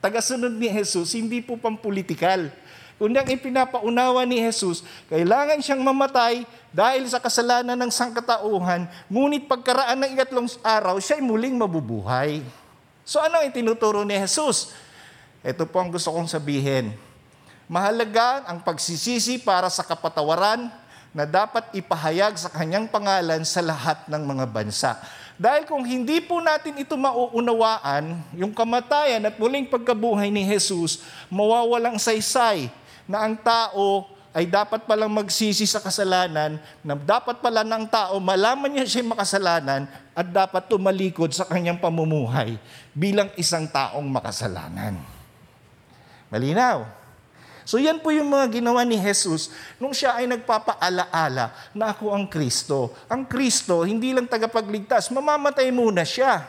[0.00, 2.48] tagasunod ni Jesus, hindi po pampolitikal.
[2.96, 4.80] Kundi ang ipinapaunawa ni Jesus,
[5.12, 11.24] kailangan siyang mamatay dahil sa kasalanan ng sangkatauhan, ngunit pagkaraan ng ikatlong araw, siya ay
[11.24, 12.40] muling mabubuhay.
[13.04, 14.72] So ano ang itinuturo ni Jesus?
[15.44, 16.96] Ito po ang gusto kong sabihin.
[17.68, 20.72] Mahalaga ang pagsisisi para sa kapatawaran
[21.16, 25.00] na dapat ipahayag sa kanyang pangalan sa lahat ng mga bansa.
[25.36, 32.00] Dahil kung hindi po natin ito mauunawaan, yung kamatayan at muling pagkabuhay ni Jesus, mawawalang
[32.00, 32.72] saysay
[33.04, 38.68] na ang tao ay dapat palang magsisi sa kasalanan, na dapat pala ng tao malaman
[38.68, 42.60] niya siya makasalanan at dapat tumalikod sa kanyang pamumuhay
[42.92, 45.00] bilang isang taong makasalanan.
[46.28, 47.05] Malinaw.
[47.66, 49.50] So yan po yung mga ginawa ni Jesus
[49.82, 52.94] nung siya ay nagpapaalaala na ako ang Kristo.
[53.10, 56.46] Ang Kristo, hindi lang tagapagligtas, mamamatay muna siya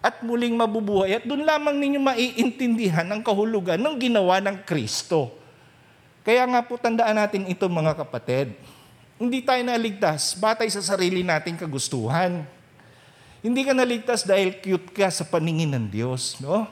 [0.00, 1.20] at muling mabubuhay.
[1.20, 5.28] At doon lamang ninyo maiintindihan ang kahulugan ng ginawa ng Kristo.
[6.24, 8.56] Kaya nga po tandaan natin ito mga kapatid.
[9.20, 12.42] Hindi tayo naligtas batay sa sarili nating kagustuhan.
[13.44, 16.40] Hindi ka naligtas dahil cute ka sa paningin ng Diyos.
[16.40, 16.64] No?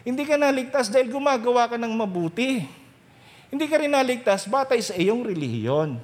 [0.00, 2.64] Hindi ka naligtas dahil gumagawa ka ng mabuti.
[3.52, 6.00] Hindi ka rin naligtas batay sa iyong relihiyon.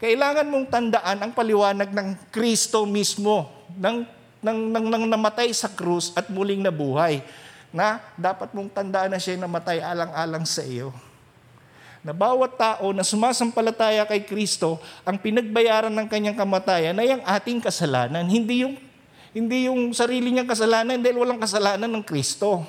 [0.00, 6.16] Kailangan mong tandaan ang paliwanag ng Kristo mismo, ng nang, nang, nang namatay sa krus
[6.16, 7.20] at muling nabuhay,
[7.70, 10.90] na dapat mong tandaan na siya namatay alang-alang sa iyo.
[12.00, 17.60] Na bawat tao na sumasampalataya kay Kristo, ang pinagbayaran ng kanyang kamatayan ay ang ating
[17.60, 18.74] kasalanan, hindi yung
[19.30, 22.66] hindi yung sarili niyang kasalanan dahil walang kasalanan ng Kristo.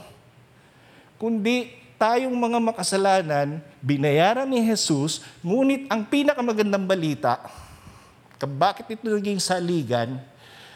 [1.21, 1.69] Kundi
[2.01, 7.45] tayong mga makasalanan, binayaran ni Jesus, ngunit ang pinakamagandang balita,
[8.49, 10.17] bakit ito naging saligan,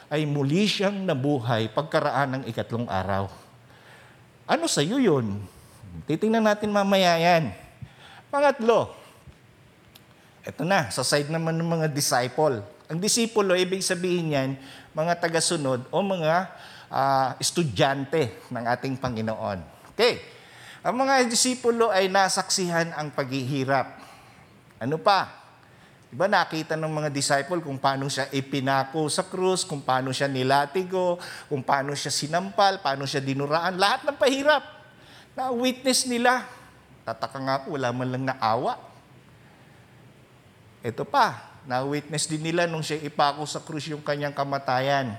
[0.06, 3.26] ay muli siyang nabuhay pagkaraan ng ikatlong araw.
[4.46, 5.42] Ano sa iyo yun?
[6.06, 7.50] Titingnan natin mamaya yan.
[8.30, 8.94] Pangatlo,
[10.46, 12.62] eto na, sa side naman ng mga disciple.
[12.86, 14.50] Ang disipulo, ibig sabihin yan,
[14.94, 16.54] mga tagasunod o mga
[16.94, 19.90] uh, estudyante ng ating Panginoon.
[19.98, 20.35] Okay.
[20.86, 24.06] Ang mga disipulo ay nasaksihan ang paghihirap.
[24.78, 25.34] Ano pa?
[26.14, 31.18] Diba nakita ng mga disciple kung paano siya ipinako sa krus, kung paano siya nilatigo,
[31.50, 34.62] kung paano siya sinampal, paano siya dinuraan, lahat ng pahirap.
[35.34, 36.46] Na witness nila.
[37.02, 38.78] Tataka nga ako, wala man lang naawa.
[40.86, 45.18] Ito pa, na-witness din nila nung siya ipako sa krus yung kanyang kamatayan.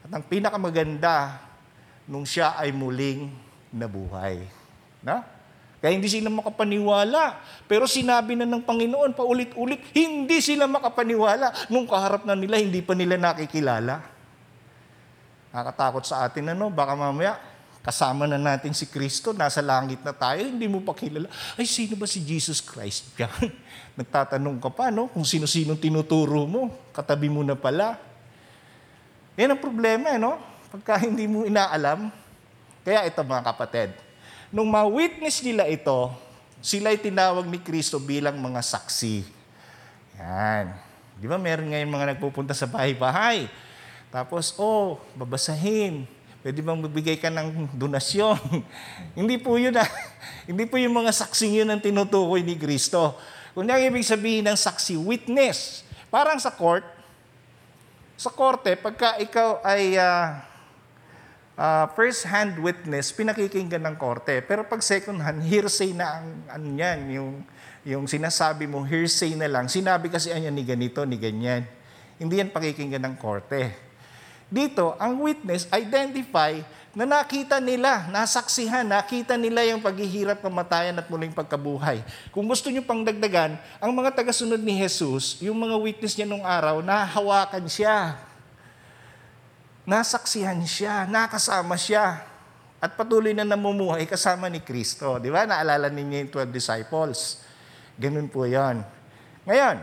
[0.00, 1.36] At ang pinakamaganda,
[2.08, 3.43] nung siya ay muling
[3.74, 4.46] nabuhay.
[5.02, 5.26] Na?
[5.84, 7.44] Kaya hindi sila makapaniwala.
[7.68, 11.68] Pero sinabi na ng Panginoon paulit-ulit, hindi sila makapaniwala.
[11.68, 14.00] Nung kaharap na nila, hindi pa nila nakikilala.
[15.52, 16.72] Nakakatakot sa atin, ano?
[16.72, 17.36] Baka mamaya,
[17.84, 21.28] kasama na natin si Kristo, nasa langit na tayo, hindi mo pa kilala.
[21.60, 23.12] Ay, sino ba si Jesus Christ?
[24.00, 25.12] Nagtatanong ka pa, no?
[25.12, 28.00] Kung sino-sino tinuturo mo, katabi mo na pala.
[29.36, 30.40] Yan ang problema, no?
[30.72, 32.08] Pagka hindi mo inaalam.
[32.84, 33.90] Kaya ito mga kapatid,
[34.54, 36.14] Nung ma-witness nila ito,
[36.62, 39.26] sila ay tinawag ni Kristo bilang mga saksi.
[40.14, 40.70] Yan.
[41.18, 43.50] Di ba meron ngayon mga nagpupunta sa bahay-bahay?
[44.14, 46.06] Tapos, oh, babasahin.
[46.38, 48.38] Pwede bang magbigay ka ng donasyon?
[49.18, 49.90] Hindi po yun ah.
[50.48, 53.18] Hindi po yung mga saksing yun ang tinutukoy ni Kristo.
[53.58, 55.82] Kung ang ibig sabihin ng saksi, witness.
[56.14, 56.86] Parang sa court,
[58.14, 60.53] sa korte, pagka ikaw ay uh,
[61.58, 64.42] uh, first-hand witness, pinakikinggan ng korte.
[64.44, 67.32] Pero pag second-hand, hearsay na ang ano yan, yung,
[67.86, 69.70] yung sinasabi mo, hearsay na lang.
[69.70, 71.66] Sinabi kasi anya ni ganito, ni ganyan.
[72.18, 73.74] Hindi yan pakikinggan ng korte.
[74.46, 76.54] Dito, ang witness identify
[76.94, 81.98] na nakita nila, nasaksihan, nakita nila yung paghihirap, kamatayan at muling pagkabuhay.
[82.30, 86.46] Kung gusto nyo pang dagdagan, ang mga tagasunod ni Jesus, yung mga witness niya nung
[86.46, 88.14] araw, nahawakan siya
[89.84, 92.24] nasaksihan siya, nakasama siya,
[92.80, 95.16] at patuloy na namumuhay kasama ni Kristo.
[95.16, 95.48] Di ba?
[95.48, 97.40] Naalala ninyo yung 12 disciples.
[97.96, 98.84] Ganun po yan.
[99.48, 99.76] Ngayon,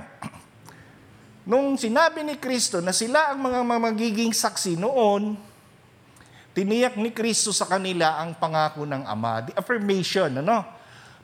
[1.50, 5.34] nung sinabi ni Kristo na sila ang mga magiging saksi noon,
[6.54, 9.50] tiniyak ni Kristo sa kanila ang pangako ng Ama.
[9.50, 10.81] The affirmation, ano?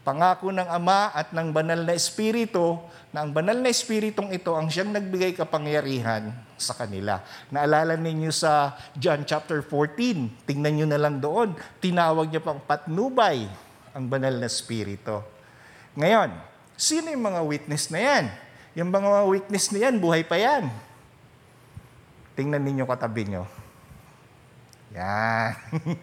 [0.07, 2.79] Pangako ng Ama at ng banal na Espiritu
[3.11, 7.19] na ang banal na Espiritong ito ang siyang nagbigay kapangyarihan sa kanila.
[7.51, 11.51] Naalala ninyo sa John chapter 14, tingnan nyo na lang doon,
[11.83, 13.51] tinawag niya pang patnubay
[13.91, 15.19] ang banal na Espiritu.
[15.99, 16.31] Ngayon,
[16.79, 18.25] sino yung mga witness na yan?
[18.79, 20.71] Yung mga witness na yan, buhay pa yan.
[22.39, 23.56] Tingnan ninyo katabi nyo.
[24.97, 25.53] Yan.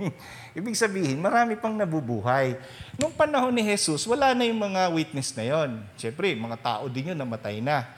[0.59, 2.55] Ibig sabihin, marami pang nabubuhay.
[2.95, 5.83] Nung panahon ni Jesus, wala na yung mga witness na yon.
[5.99, 7.91] Siyempre, mga tao din yun namatay na.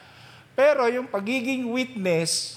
[0.57, 2.57] Pero yung pagiging witness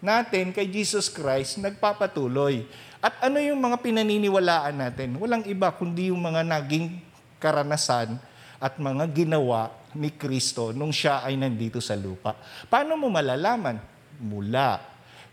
[0.00, 2.64] natin kay Jesus Christ, nagpapatuloy.
[3.04, 5.20] At ano yung mga pinaniniwalaan natin?
[5.20, 6.96] Walang iba kundi yung mga naging
[7.36, 8.16] karanasan
[8.56, 12.32] at mga ginawa ni Kristo nung siya ay nandito sa lupa.
[12.72, 13.76] Paano mo malalaman?
[14.16, 14.80] Mula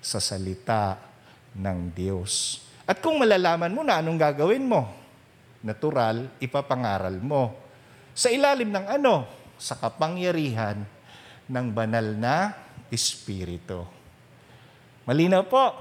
[0.03, 1.12] sa salita
[1.55, 2.63] ng Diyos.
[2.83, 4.89] At kung malalaman mo na anong gagawin mo,
[5.63, 7.55] natural, ipapangaral mo.
[8.11, 9.25] Sa ilalim ng ano?
[9.55, 10.83] Sa kapangyarihan
[11.47, 12.51] ng banal na
[12.91, 13.87] Espiritu.
[15.07, 15.71] Malinaw po.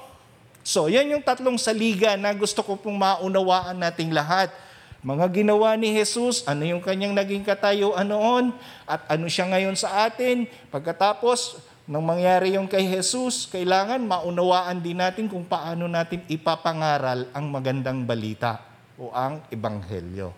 [0.63, 4.55] So, yan yung tatlong saliga na gusto ko pong maunawaan nating lahat
[5.03, 8.55] mga ginawa ni Jesus, ano yung kanyang naging katayuan noon,
[8.87, 10.47] at ano siya ngayon sa atin.
[10.71, 11.59] Pagkatapos,
[11.93, 18.09] nang mangyari yung kay Jesus, kailangan maunawaan din natin kung paano natin ipapangaral ang magandang
[18.09, 18.65] balita
[18.97, 20.33] o ang ebanghelyo.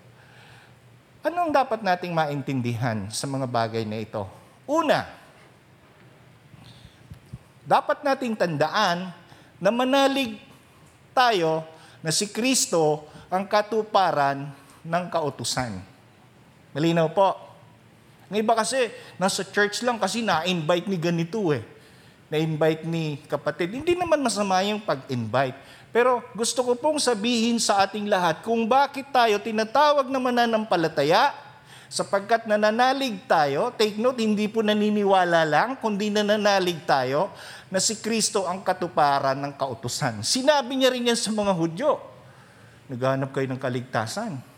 [1.23, 4.27] Ano ang dapat nating maintindihan sa mga bagay na ito?
[4.67, 5.07] Una,
[7.62, 9.14] dapat nating tandaan
[9.62, 10.43] na manalig
[11.14, 11.62] tayo
[12.03, 14.51] na si Kristo ang katuparan
[14.83, 15.79] ng kautusan.
[16.75, 17.44] Malinaw po.
[18.33, 18.89] Ng iba kasi,
[19.21, 21.65] nasa church lang kasi na-invite ni ganito eh.
[22.33, 23.73] Na-invite ni kapatid.
[23.77, 25.57] Hindi naman masama yung pag-invite.
[25.95, 31.31] Pero gusto ko pong sabihin sa ating lahat kung bakit tayo tinatawag na mananampalataya,
[31.95, 37.31] sapagkat nananalig tayo, take note, hindi po naniniwala lang, kundi nananalig tayo
[37.71, 40.27] na si Kristo ang katuparan ng kautusan.
[40.27, 42.03] Sinabi niya rin yan sa mga Hudyo.
[42.91, 44.54] Naghanap kayo ng kaligtasan.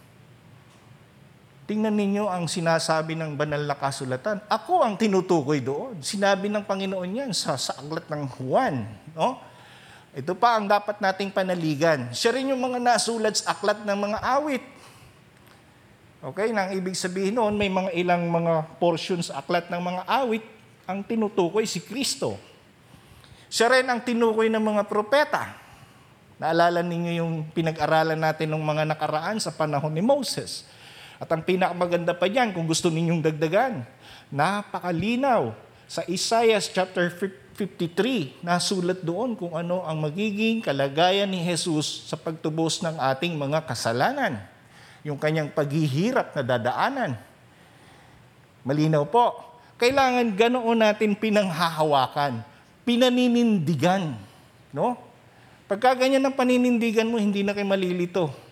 [1.67, 4.39] Tingnan ninyo ang sinasabi ng banal na kasulatan.
[4.47, 5.99] Ako ang tinutukoy doon.
[5.99, 8.87] Sinabi ng Panginoon yan sa, sa aklat ng Juan.
[9.19, 9.43] No?
[10.15, 12.15] Ito pa ang dapat nating panaligan.
[12.15, 14.65] Siya rin yung mga nasulat sa aklat ng mga awit.
[16.23, 20.47] Okay, nang ibig sabihin noon, may mga ilang mga portions sa aklat ng mga awit
[20.87, 22.39] ang tinutukoy si Kristo.
[23.51, 25.59] Siya rin ang tinukoy ng mga propeta.
[26.39, 30.76] Naalala ninyo yung pinag-aralan natin ng mga nakaraan sa panahon ni Moses.
[31.17, 33.85] At ang pinakamaganda pa diyan, kung gusto ninyong dagdagan,
[34.29, 35.57] napakalinaw
[35.89, 42.85] sa Isaiah chapter 53, nasulat doon kung ano ang magiging kalagayan ni Jesus sa pagtubos
[42.85, 44.45] ng ating mga kasalanan.
[45.07, 47.13] Yung kanyang paghihirap na dadaanan.
[48.67, 49.41] Malinaw po.
[49.79, 52.43] Kailangan ganoon natin pinanghahawakan,
[52.83, 54.19] pinaninindigan.
[54.75, 54.99] No?
[55.71, 58.46] Pagka ganyan ang paninindigan mo, hindi na kayo malilito.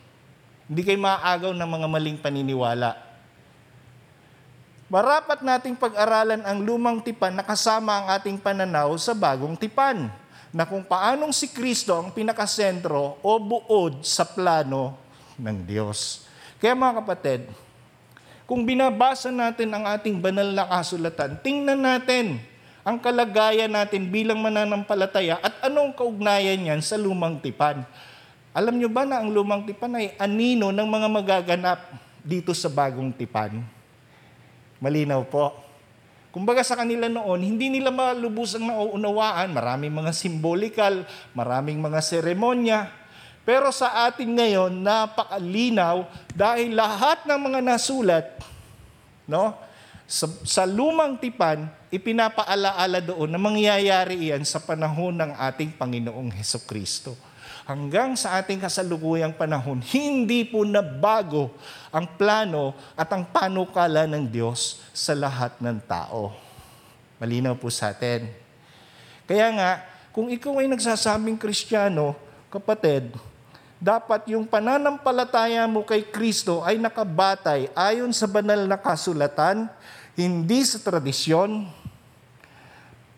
[0.65, 2.97] Hindi kayo maaagaw ng mga maling paniniwala.
[4.89, 10.09] Marapat nating pag-aralan ang lumang tipan na kasama ang ating pananaw sa bagong tipan
[10.55, 14.95] na kung paanong si Kristo ang pinakasentro o buod sa plano
[15.35, 16.25] ng Diyos.
[16.63, 17.51] Kaya mga kapatid,
[18.47, 22.41] kung binabasa natin ang ating banal na kasulatan, tingnan natin
[22.85, 27.83] ang kalagayan natin bilang mananampalataya at anong kaugnayan niyan sa lumang tipan.
[28.55, 31.91] Alam nyo ba na ang lumang tipan ay anino ng mga magaganap
[32.23, 33.59] dito sa bagong tipan?
[34.79, 35.59] Malinaw po.
[36.31, 39.51] Kumbaga sa kanila noon, hindi nila malubusang nauunawaan.
[39.51, 41.03] Maraming mga simbolikal,
[41.35, 42.95] maraming mga seremonya.
[43.43, 48.39] Pero sa atin ngayon, napakalinaw dahil lahat ng mga nasulat,
[49.27, 49.51] no,
[50.07, 56.63] sa, sa lumang tipan, ipinapaalaala doon na mangyayari iyan sa panahon ng ating Panginoong Heso
[56.63, 57.34] Kristo.
[57.65, 61.49] Hanggang sa ating kasalukuyang panahon, hindi po nabago
[61.89, 66.37] ang plano at ang panukala ng Diyos sa lahat ng tao.
[67.17, 68.29] Malinaw po sa atin.
[69.25, 69.71] Kaya nga,
[70.13, 72.13] kung ikaw ay nagsasabing Kristiyano,
[72.53, 73.17] kapatid,
[73.81, 79.73] dapat yung pananampalataya mo kay Kristo ay nakabatay ayon sa banal na kasulatan,
[80.13, 81.65] hindi sa tradisyon,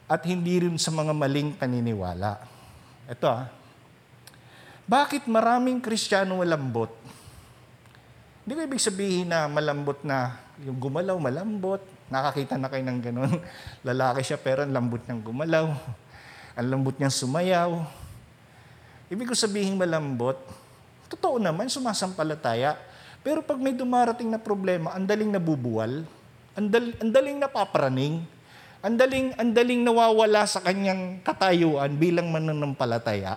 [0.07, 2.39] at hindi rin sa mga maling paniniwala.
[3.11, 3.51] Ito ah,
[4.87, 6.94] bakit maraming Kristiyano malambot?
[8.46, 11.83] Hindi ko ibig sabihin na malambot na yung gumalaw, malambot.
[12.07, 13.42] Nakakita na kayo ng ganun.
[13.87, 15.66] Lalaki siya pero ang lambot niyang gumalaw.
[16.55, 17.83] Ang lambot niyang sumayaw.
[19.11, 20.38] Ibig ko sabihin malambot,
[21.11, 22.79] totoo naman, sumasampalataya.
[23.27, 26.07] Pero pag may dumarating na problema, ang daling nabubuwal,
[26.55, 28.22] ang, dal, ang daling napaparaning,
[28.87, 33.35] ang daling, ang daling nawawala sa kanyang katayuan bilang mananampalataya.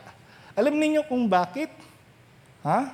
[0.60, 1.72] Alam niyo kung bakit?
[2.68, 2.92] Ha?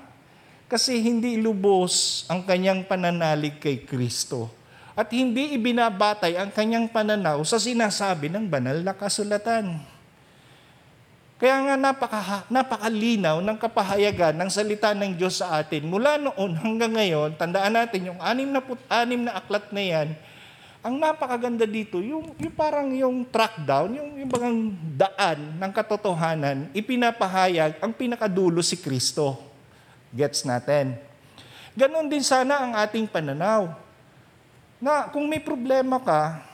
[0.70, 4.54] Kasi hindi lubos ang kanyang pananalig kay Kristo.
[4.94, 9.82] At hindi ibinabatay ang kanyang pananaw sa sinasabi ng banal na kasulatan.
[11.36, 15.84] Kaya nga napaka, napakalinaw ng kapahayagan ng salita ng Diyos sa atin.
[15.90, 20.16] Mula noon hanggang ngayon, tandaan natin yung anim na, put, anim na aklat na yan,
[20.86, 26.70] ang napakaganda dito, yung, yung parang yung track down, yung, yung bagang daan ng katotohanan,
[26.78, 29.34] ipinapahayag ang pinakadulo si Kristo.
[30.14, 30.94] Gets natin?
[31.74, 33.74] Ganon din sana ang ating pananaw.
[34.78, 36.46] Na kung may problema ka,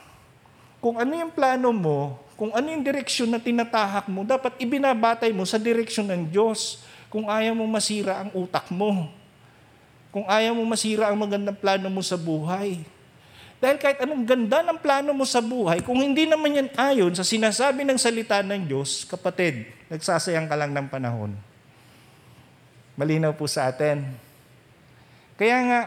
[0.80, 5.44] kung ano yung plano mo, kung ano yung direksyon na tinatahak mo, dapat ibinabatay mo
[5.44, 6.80] sa direksyon ng Diyos.
[7.12, 9.12] Kung ayaw mo masira ang utak mo.
[10.08, 12.80] Kung ayaw mo masira ang magandang plano mo sa buhay.
[13.62, 17.22] Dahil kahit anong ganda ng plano mo sa buhay, kung hindi naman yan ayon sa
[17.22, 21.30] sinasabi ng salita ng Diyos, kapatid, nagsasayang ka lang ng panahon.
[22.98, 24.02] Malinaw po sa atin.
[25.38, 25.80] Kaya nga,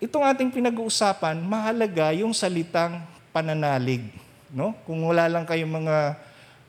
[0.00, 3.04] itong ating pinag-uusapan, mahalaga yung salitang
[3.36, 4.08] pananalig.
[4.48, 4.72] No?
[4.88, 6.16] Kung wala lang kayong mga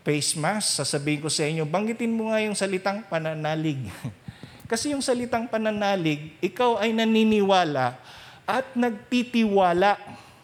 [0.03, 3.79] face mask, sasabihin ko sa inyo, banggitin mo nga yung salitang pananalig.
[4.71, 7.95] Kasi yung salitang pananalig, ikaw ay naniniwala
[8.43, 9.99] at nagtitiwala.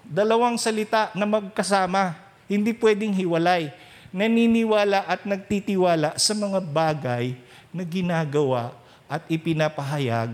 [0.09, 2.17] Dalawang salita na magkasama,
[2.49, 3.69] hindi pwedeng hiwalay.
[4.09, 7.38] Naniniwala at nagtitiwala sa mga bagay
[7.69, 8.73] na ginagawa
[9.05, 10.33] at ipinapahayag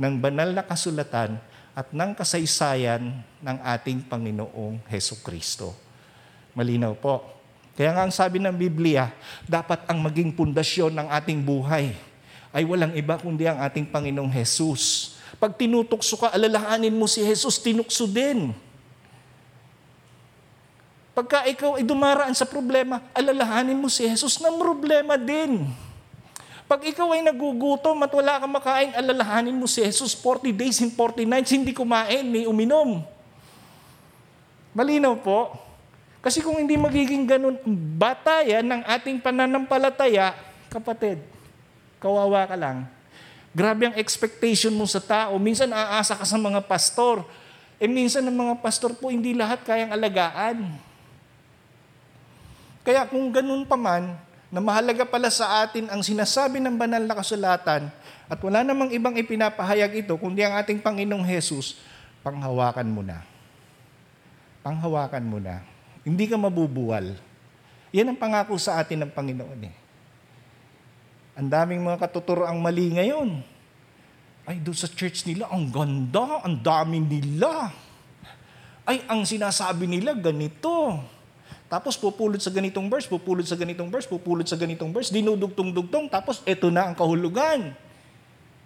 [0.00, 1.36] ng banal na kasulatan
[1.76, 5.76] at ng kasaysayan ng ating Panginoong Heso Kristo.
[6.56, 7.24] Malinaw po.
[7.76, 9.12] Kaya nga ang sabi ng Biblia,
[9.44, 11.92] dapat ang maging pundasyon ng ating buhay
[12.50, 15.16] ay walang iba kundi ang ating Panginoong Jesus.
[15.38, 18.50] Pag tinutukso ka, alalahanin mo si Jesus, tinukso din.
[21.14, 25.68] Pagka ikaw ay dumaraan sa problema, alalahanin mo si Jesus na problema din.
[26.70, 30.94] Pag ikaw ay nagugutom at wala kang makain, alalahanin mo si Jesus 40 days and
[30.94, 33.02] 40 nights, hindi kumain, ni uminom.
[34.70, 35.50] Malinaw po.
[36.22, 37.58] Kasi kung hindi magiging ganun,
[37.98, 40.36] batayan ng ating pananampalataya,
[40.70, 41.18] kapatid,
[41.98, 42.86] kawawa ka lang.
[43.50, 45.34] Grabe ang expectation mo sa tao.
[45.42, 47.26] Minsan aasa ka sa mga pastor.
[47.82, 50.78] Eh minsan ang mga pastor po, hindi lahat kayang alagaan.
[52.86, 54.14] Kaya kung ganun pa man,
[54.50, 57.86] na mahalaga pala sa atin ang sinasabi ng banal na kasulatan
[58.26, 61.78] at wala namang ibang ipinapahayag ito kundi ang ating Panginoong Hesus,
[62.26, 63.22] panghawakan mo na.
[64.66, 65.62] Panghawakan mo na.
[66.02, 67.14] Hindi ka mabubuwal.
[67.94, 69.74] Yan ang pangako sa atin ng Panginoon eh.
[71.38, 73.42] Ang daming mga katuturo ang mali ngayon.
[74.48, 77.70] Ay, doon sa church nila, ang ganda, ang dami nila.
[78.82, 80.98] Ay, ang sinasabi nila, ganito.
[81.70, 86.42] Tapos pupulot sa ganitong verse, pupulot sa ganitong verse, pupulot sa ganitong verse, dinudugtong-dugtong, tapos
[86.42, 87.70] eto na ang kahulugan.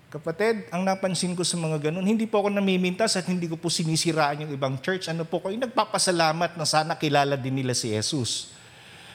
[0.08, 3.68] Kapatid, ang napansin ko sa mga ganun, hindi po ako namimintas at hindi ko po
[3.68, 5.10] sinisiraan yung ibang church.
[5.12, 8.53] Ano po ko, nagpapasalamat na sana kilala din nila si Jesus.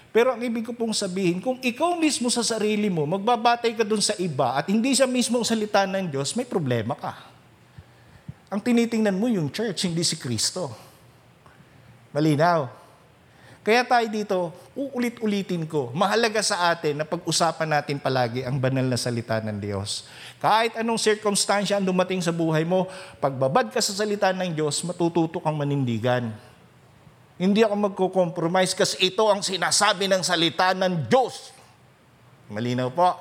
[0.10, 4.02] Pero ang ibig ko pong sabihin, kung ikaw mismo sa sarili mo, magbabatay ka dun
[4.02, 7.14] sa iba at hindi siya mismo salita ng Diyos, may problema ka.
[8.50, 10.74] Ang tinitingnan mo yung church, hindi si Kristo.
[12.10, 12.66] Malinaw.
[13.62, 14.38] Kaya tayo dito,
[14.74, 20.10] uulit-ulitin ko, mahalaga sa atin na pag-usapan natin palagi ang banal na salita ng Diyos.
[20.42, 22.90] Kahit anong circumstansya ang dumating sa buhay mo,
[23.22, 26.34] pagbabad ka sa salita ng Diyos, matututo kang manindigan.
[27.40, 31.56] Hindi ako magko-compromise kasi ito ang sinasabi ng salita ng Diyos.
[32.52, 33.16] Malinaw po.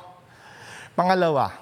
[0.99, 1.55] Pangalawa,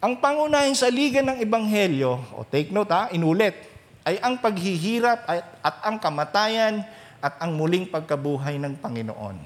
[0.00, 3.52] ang pangunahing saligan ng Ebanghelyo, o take note ha, inulit,
[4.04, 6.80] ay ang paghihirap at, at ang kamatayan
[7.20, 9.36] at ang muling pagkabuhay ng Panginoon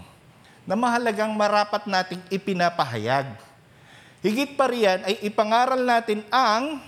[0.62, 3.34] na mahalagang marapat nating ipinapahayag.
[4.22, 6.82] Higit pa riyan ay ipangaral natin ang,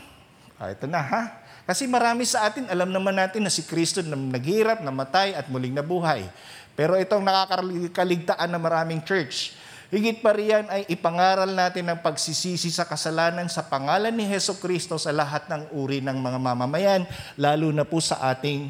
[0.59, 1.22] ah, ito na ha,
[1.70, 5.70] kasi marami sa atin, alam naman natin na si Kristo na naghirap, namatay at muling
[5.70, 6.26] nabuhay.
[6.74, 9.54] Pero itong nakakaligtaan na maraming church.
[9.86, 14.98] Higit pa riyan ay ipangaral natin ang pagsisisi sa kasalanan sa pangalan ni Heso Kristo
[14.98, 17.06] sa lahat ng uri ng mga mamamayan,
[17.38, 18.66] lalo na po sa ating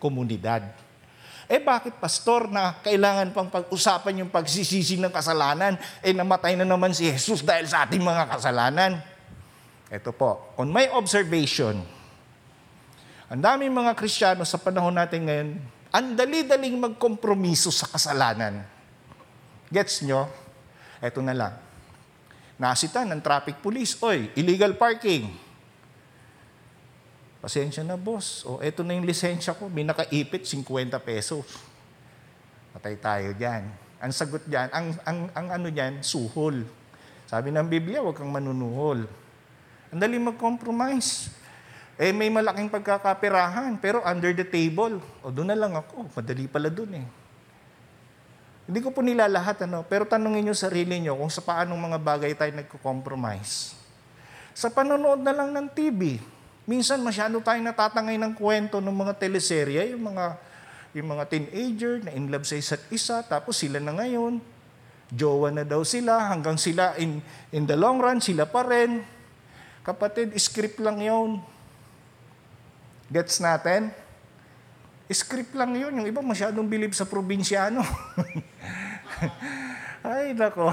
[0.00, 0.64] komunidad.
[1.52, 5.76] Eh bakit pastor na kailangan pang pag-usapan yung pagsisisi ng kasalanan?
[6.00, 9.04] Eh namatay na naman si Jesus dahil sa ating mga kasalanan.
[9.92, 11.84] Ito po, on my observation,
[13.32, 15.56] ang daming mga Kristiyano sa panahon natin ngayon,
[15.88, 18.60] ang dali-daling magkompromiso sa kasalanan.
[19.72, 20.28] Gets nyo?
[21.00, 21.54] Ito na lang.
[22.60, 25.32] Nasita ng traffic police, oy, illegal parking.
[27.40, 28.44] Pasensya na, boss.
[28.44, 29.72] O, eto na yung lisensya ko.
[29.72, 31.48] May nakaipit, 50 pesos.
[32.76, 33.64] Patay tayo dyan.
[33.96, 36.68] Ang sagot dyan, ang, ang, ang ano dyan, suhol.
[37.24, 39.08] Sabi ng Biblia, huwag kang manunuhol.
[39.88, 41.41] Ang dali mag-compromise.
[42.02, 44.98] Eh, may malaking pagkakapirahan, pero under the table.
[45.22, 46.10] O, doon na lang ako.
[46.18, 47.06] Madali pala doon eh.
[48.66, 52.32] Hindi ko po nilalahat, ano, pero tanungin nyo sarili nyo kung sa paanong mga bagay
[52.34, 53.78] tayo nagko-compromise.
[54.50, 56.18] Sa panonood na lang ng TV,
[56.62, 60.38] Minsan masyado tayong natatangay ng kwento ng mga teleserye, yung mga,
[60.94, 64.38] yung mga teenager na in love sa isa't isa, tapos sila na ngayon,
[65.10, 67.18] jowa na daw sila, hanggang sila in,
[67.50, 69.02] in the long run, sila pa rin.
[69.82, 71.42] Kapatid, script lang yon.
[73.12, 73.92] Gets natin?
[75.12, 75.92] Script lang yon.
[76.00, 77.84] Yung iba masyadong bilib sa probinsyano.
[80.00, 80.72] Ay, nako.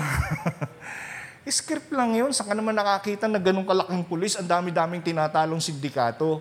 [1.60, 2.32] Script lang yun.
[2.32, 6.40] Saka naman nakakita na ganun kalaking pulis, ang dami-daming tinatalong sindikato.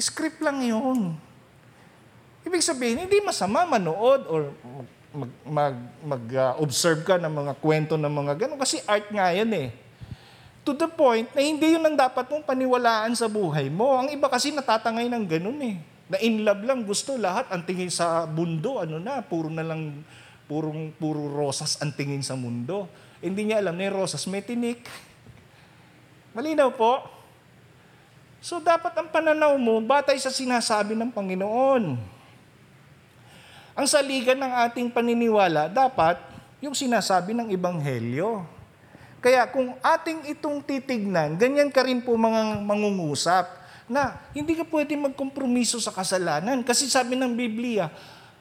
[0.00, 1.12] Script lang yun.
[2.40, 4.48] Ibig sabihin, hindi masama manood or
[5.44, 8.56] mag-observe mag, mag, uh, ka ng mga kwento ng mga ganun.
[8.56, 9.68] Kasi art nga yan eh.
[10.60, 13.96] To the point na hindi yun ang dapat mong paniwalaan sa buhay mo.
[13.96, 15.76] Ang iba kasi natatangay ng ganun eh.
[16.10, 17.48] Na in love lang, gusto lahat.
[17.48, 20.04] Ang tingin sa mundo, ano na, puro na lang,
[20.44, 22.90] purong, puro rosas ang tingin sa mundo.
[23.24, 24.84] Hindi niya alam na yung rosas may tinik.
[26.36, 27.04] Malinaw po?
[28.40, 31.84] So dapat ang pananaw mo batay sa sinasabi ng Panginoon.
[33.76, 36.16] Ang saligan ng ating paniniwala dapat
[36.60, 38.59] yung sinasabi ng Ebanghelyo.
[39.20, 43.46] Kaya kung ating itong titignan, ganyan ka rin po mga mangungusap
[43.84, 46.64] na hindi ka pwede magkompromiso sa kasalanan.
[46.64, 47.92] Kasi sabi ng Biblia,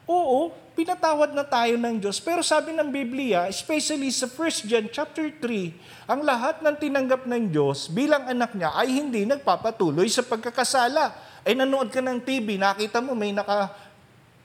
[0.09, 2.17] Oo, pinatawad na tayo ng Diyos.
[2.17, 7.53] Pero sabi ng Biblia, especially sa 1 John chapter 3, ang lahat ng tinanggap ng
[7.53, 11.13] Diyos bilang anak niya ay hindi nagpapatuloy sa pagkakasala.
[11.45, 13.69] Ay nanood ka ng TV, nakita mo may naka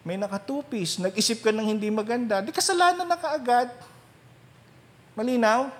[0.04, 3.72] may nakatupis, nag-isip ka ng hindi maganda, di kasalanan na kaagad.
[5.16, 5.72] Malinaw?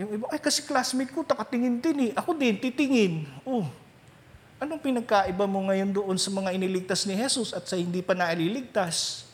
[0.00, 2.10] Yung iba, ay kasi classmate ko, takatingin din eh.
[2.16, 3.28] Ako din, titingin.
[3.44, 3.68] Oh,
[4.60, 9.24] Anong pinagkaiba mo ngayon doon sa mga iniligtas ni Jesus at sa hindi pa naililigtas?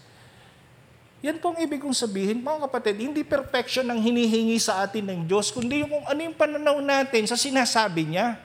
[1.19, 5.21] Yan po ang ibig kong sabihin, mga kapatid, hindi perfection ang hinihingi sa atin ng
[5.27, 8.39] Diyos, kundi yung kung ano yung pananaw natin sa sinasabi niya.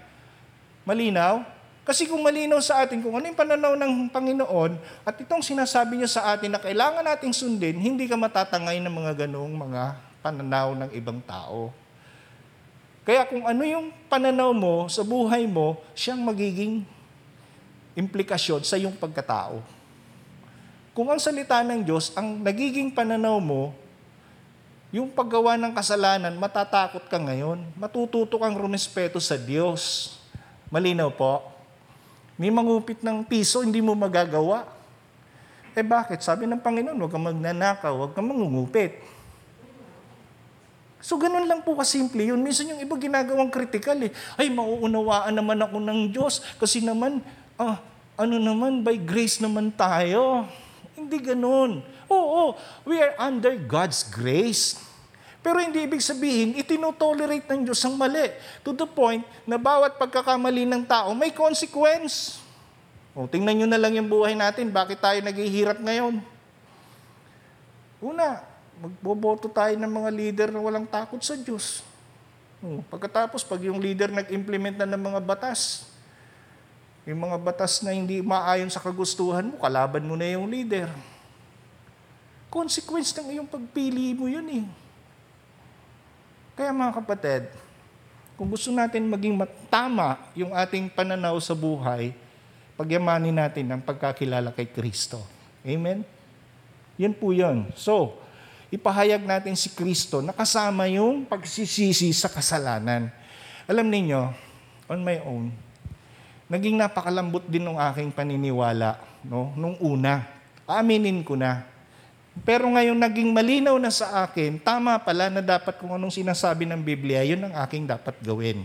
[0.82, 1.46] Malinaw?
[1.86, 6.10] Kasi kung malinaw sa atin kung ano yung pananaw ng Panginoon at itong sinasabi niya
[6.10, 10.90] sa atin na kailangan nating sundin, hindi ka matatangay ng mga ganong mga pananaw ng
[10.98, 11.70] ibang tao.
[13.02, 16.86] Kaya kung ano yung pananaw mo sa buhay mo, siyang magiging
[17.98, 19.62] implikasyon sa iyong pagkatao.
[20.94, 23.74] Kung ang salita ng Diyos, ang nagiging pananaw mo,
[24.92, 27.64] yung paggawa ng kasalanan, matatakot ka ngayon.
[27.80, 30.14] Matututo kang rumespeto sa Diyos.
[30.68, 31.48] Malinaw po.
[32.36, 34.68] May mangupit ng piso, hindi mo magagawa.
[35.72, 36.20] Eh bakit?
[36.20, 39.00] Sabi ng Panginoon, huwag kang magnanakaw, huwag kang mangungupit.
[41.02, 42.40] So ganun lang po kasimple yun.
[42.40, 44.14] Minsan yung iba ginagawang critical eh.
[44.38, 47.26] Ay, mauunawaan naman ako ng Diyos kasi naman,
[47.58, 47.82] ah,
[48.16, 50.46] ano naman, by grace naman tayo.
[50.94, 51.82] Hindi ganun.
[52.06, 52.54] Oo,
[52.86, 54.78] we are under God's grace.
[55.42, 58.30] Pero hindi ibig sabihin, itinotolerate ng Diyos ang mali.
[58.62, 62.38] To the point na bawat pagkakamali ng tao may consequence.
[63.18, 64.70] O, tingnan nyo na lang yung buhay natin.
[64.70, 66.22] Bakit tayo naghihirap ngayon?
[68.06, 68.46] Una,
[68.82, 71.86] magboboto tayo ng mga leader na walang takot sa Diyos.
[72.58, 75.86] Hmm, pagkatapos, pag yung leader nag-implement na ng mga batas,
[77.06, 80.90] yung mga batas na hindi maayon sa kagustuhan mo, kalaban mo na yung leader.
[82.50, 84.66] Consequence ng iyong pagpili mo yun eh.
[86.58, 87.44] Kaya mga kapatid,
[88.38, 89.38] kung gusto natin maging
[89.70, 92.14] tama yung ating pananaw sa buhay,
[92.78, 95.22] pagyamanin natin ang pagkakilala kay Kristo.
[95.66, 96.02] Amen?
[97.02, 97.70] Yan po yun.
[97.74, 98.21] So,
[98.72, 103.12] ipahayag natin si Kristo na kasama yung pagsisisi sa kasalanan.
[103.68, 104.22] Alam ninyo,
[104.88, 105.52] on my own,
[106.48, 108.96] naging napakalambot din ng aking paniniwala
[109.28, 110.24] no, nung una.
[110.64, 111.68] Aminin ko na.
[112.48, 116.80] Pero ngayon naging malinaw na sa akin, tama pala na dapat kung anong sinasabi ng
[116.80, 118.64] Biblia, yun ang aking dapat gawin.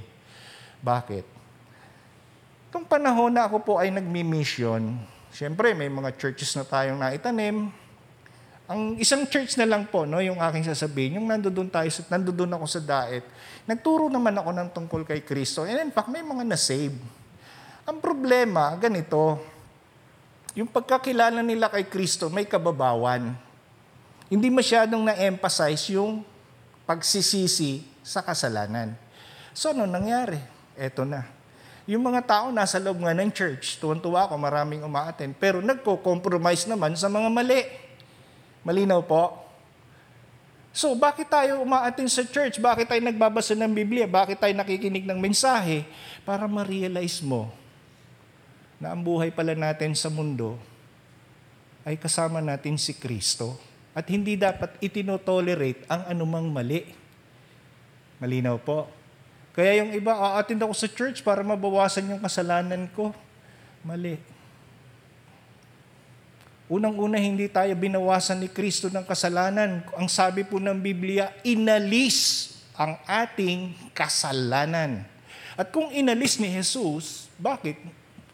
[0.78, 1.26] Bakit?
[2.70, 4.94] Itong panahon na ako po ay nagmi-mission,
[5.34, 7.74] siyempre may mga churches na tayong naitanim,
[8.66, 12.66] Ang isang church na lang po, no, yung aking sasabihin, yung nandoon tayo, nandoon ako
[12.66, 13.22] sa daet,
[13.62, 15.62] nagturo naman ako ng tungkol kay Kristo.
[15.62, 16.98] And in fact, may mga na-save.
[17.86, 19.38] Ang problema, ganito,
[20.58, 23.38] yung pagkakilala nila kay Kristo, may kababawan.
[24.26, 26.26] Hindi masyadong na-emphasize yung
[26.82, 28.98] pagsisisi sa kasalanan.
[29.54, 30.42] So, ano nangyari?
[30.74, 31.22] Eto na.
[31.86, 36.98] Yung mga tao nasa loob nga ng church, tuwan-tuwa ako, maraming umaaten, pero nagko-compromise naman
[36.98, 37.85] sa mga mali.
[38.66, 39.46] Malinaw po?
[40.74, 42.58] So, bakit tayo umaatin sa church?
[42.58, 44.10] Bakit tayo nagbabasa ng Biblia?
[44.10, 45.86] Bakit tayo nakikinig ng mensahe?
[46.26, 47.48] Para ma-realize mo
[48.76, 50.60] na ang buhay pala natin sa mundo
[51.86, 53.56] ay kasama natin si Kristo.
[53.96, 56.84] At hindi dapat itinotolerate ang anumang mali.
[58.20, 58.90] Malinaw po.
[59.56, 63.16] Kaya yung iba, aatin ako sa church para mabawasan yung kasalanan ko.
[63.80, 64.35] Mali.
[66.66, 69.86] Unang-una, hindi tayo binawasan ni Kristo ng kasalanan.
[69.94, 75.06] Ang sabi po ng Biblia, inalis ang ating kasalanan.
[75.54, 77.78] At kung inalis ni Jesus, bakit?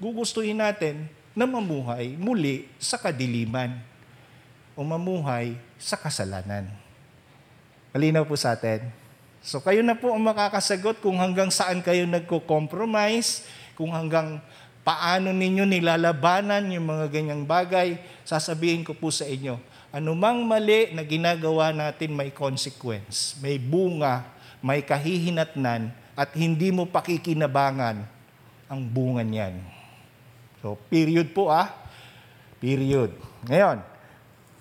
[0.01, 1.07] Gugustuhin natin
[1.37, 3.77] na mamuhay muli sa kadiliman
[4.73, 6.73] o mamuhay sa kasalanan.
[7.93, 8.89] Malinaw po sa atin.
[9.45, 13.45] So kayo na po ang makakasagot kung hanggang saan kayo nagko-compromise,
[13.77, 14.41] kung hanggang
[14.83, 19.59] paano ninyo nilalabanan yung mga ganyang bagay, sasabihin ko po sa inyo,
[19.95, 24.27] anumang mali na ginagawa natin may consequence, may bunga,
[24.59, 28.05] may kahihinatnan, at hindi mo pakikinabangan
[28.69, 29.59] ang bunga niyan.
[30.61, 31.73] So, period po ah.
[32.63, 33.11] Period.
[33.51, 33.83] Ngayon,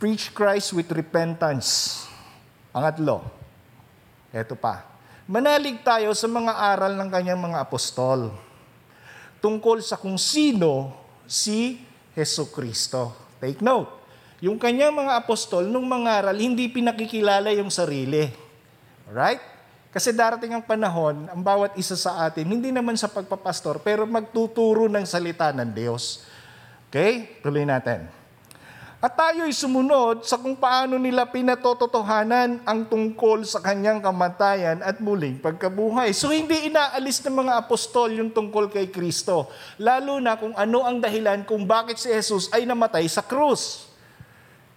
[0.02, 2.02] preach Christ with repentance.
[2.74, 3.22] Pangatlo,
[4.34, 4.90] eto pa.
[5.30, 8.34] Manalig tayo sa mga aral ng kanyang mga apostol
[9.42, 10.94] tungkol sa kung sino
[11.26, 11.82] si
[12.14, 13.12] Heso Kristo.
[13.42, 13.90] Take note,
[14.40, 18.30] yung kanyang mga apostol nung mangaral, hindi pinakikilala yung sarili.
[19.10, 19.42] Right?
[19.92, 24.88] Kasi darating ang panahon, ang bawat isa sa atin, hindi naman sa pagpapastor, pero magtuturo
[24.88, 26.24] ng salita ng Diyos.
[26.88, 27.42] Okay?
[27.44, 28.21] Tuloy natin.
[29.02, 35.42] At tayo'y sumunod sa kung paano nila pinatototohanan ang tungkol sa kanyang kamatayan at muling
[35.42, 36.14] pagkabuhay.
[36.14, 39.50] So hindi inaalis ng mga apostol yung tungkol kay Kristo.
[39.82, 43.90] Lalo na kung ano ang dahilan kung bakit si Jesus ay namatay sa krus.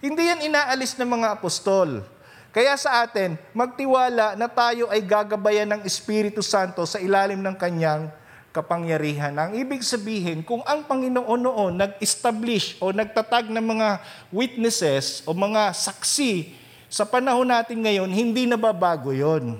[0.01, 2.01] Hindi yan inaalis ng mga apostol.
[2.49, 8.09] Kaya sa atin, magtiwala na tayo ay gagabayan ng Espiritu Santo sa ilalim ng kanyang
[8.55, 9.35] kapangyarihan.
[9.35, 13.99] Ang ibig sabihin, kung ang Panginoon noon nag-establish o nagtatag ng mga
[14.31, 16.55] witnesses o mga saksi
[16.87, 19.59] sa panahon natin ngayon, hindi nababago yon.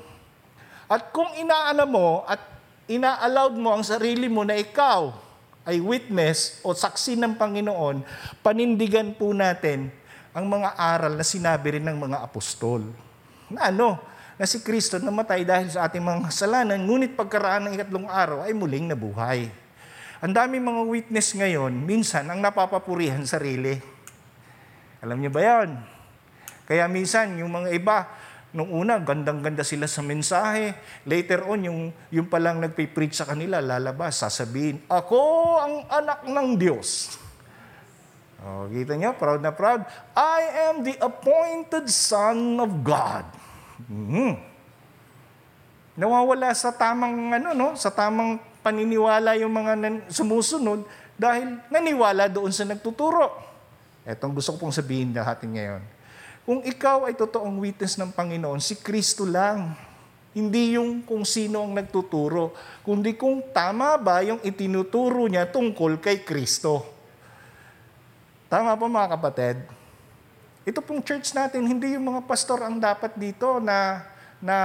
[0.87, 2.39] At kung inaalam mo at
[2.87, 5.11] ina-allowed mo ang sarili mo na ikaw
[5.67, 8.05] ay witness o saksi ng Panginoon,
[8.39, 9.91] panindigan po natin
[10.31, 12.87] ang mga aral na sinabi rin ng mga apostol.
[13.51, 14.14] Na ano?
[14.35, 18.51] Na si Kristo namatay dahil sa ating mga kasalanan, ngunit pagkaraan ng ikatlong araw ay
[18.51, 19.47] muling nabuhay.
[20.19, 23.79] Ang dami mga witness ngayon, minsan ang napapapurihan sarili.
[24.99, 25.69] Alam niyo ba yan?
[26.65, 27.97] Kaya minsan, yung mga iba,
[28.55, 30.73] nung una, gandang-ganda sila sa mensahe.
[31.05, 31.79] Later on, yung,
[32.09, 35.21] yung palang nagpipreach sa kanila, lalabas, sasabihin, Ako
[35.61, 37.21] ang anak ng Diyos.
[38.41, 39.85] Oh, kita niyo, proud na proud.
[40.17, 43.44] I am the appointed son of God.
[43.83, 44.31] Mm-hmm.
[45.95, 50.83] Nawawala sa tamang ano no, sa tamang paniniwala yung mga nan- sumusunod
[51.15, 53.31] dahil naniwala doon sa nagtuturo.
[54.03, 55.81] Etong gusto ko pong sabihin natin ngayon.
[56.45, 59.73] Kung ikaw ay totoong witness ng Panginoon, si Kristo lang.
[60.35, 62.51] Hindi yung kung sino ang nagtuturo,
[62.83, 66.83] kundi kung tama ba yung itinuturo niya tungkol kay Kristo.
[68.51, 69.63] Tama po mga kapatid?
[70.65, 74.01] Ito pong church natin, hindi yung mga pastor ang dapat dito na,
[74.41, 74.57] na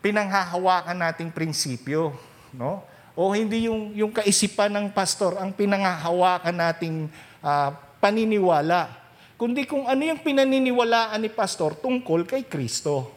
[0.00, 2.16] pinanghahawakan nating prinsipyo.
[2.56, 2.80] No?
[3.12, 7.12] O hindi yung, yung kaisipan ng pastor ang pinanghahawakan nating
[7.44, 8.88] uh, paniniwala.
[9.36, 13.12] Kundi kung ano yung pinaniniwalaan ni pastor tungkol kay Kristo.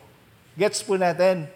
[0.59, 1.47] Gets po natin?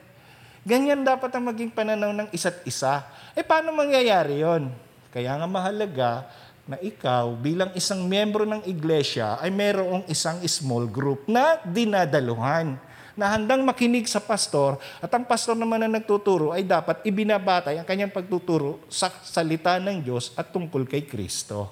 [0.64, 3.04] Ganyan dapat ang maging pananaw ng isa't isa.
[3.36, 4.72] Eh paano mangyayari yon?
[5.12, 6.32] Kaya nga mahalaga
[6.64, 12.80] na ikaw bilang isang miyembro ng iglesia ay mayroong isang small group na dinadaluhan
[13.14, 17.86] na handang makinig sa pastor at ang pastor naman na nagtuturo ay dapat ibinabatay ang
[17.86, 21.70] kanyang pagtuturo sa salita ng Diyos at tungkol kay Kristo.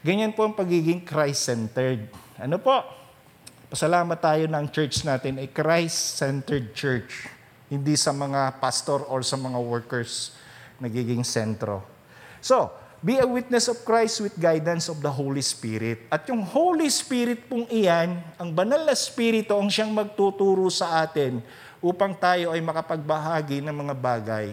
[0.00, 2.08] Ganyan po ang pagiging Christ-centered.
[2.40, 2.84] Ano po?
[3.68, 7.28] Pasalamat tayo ang church natin ay Christ-centered church.
[7.68, 10.34] Hindi sa mga pastor or sa mga workers
[10.80, 11.84] nagiging sentro.
[12.40, 16.04] So, be a witness of Christ with guidance of the Holy Spirit.
[16.12, 21.40] At yung Holy Spirit pong iyan, ang banal na Espiritu ang siyang magtuturo sa atin
[21.80, 24.52] upang tayo ay makapagbahagi ng mga bagay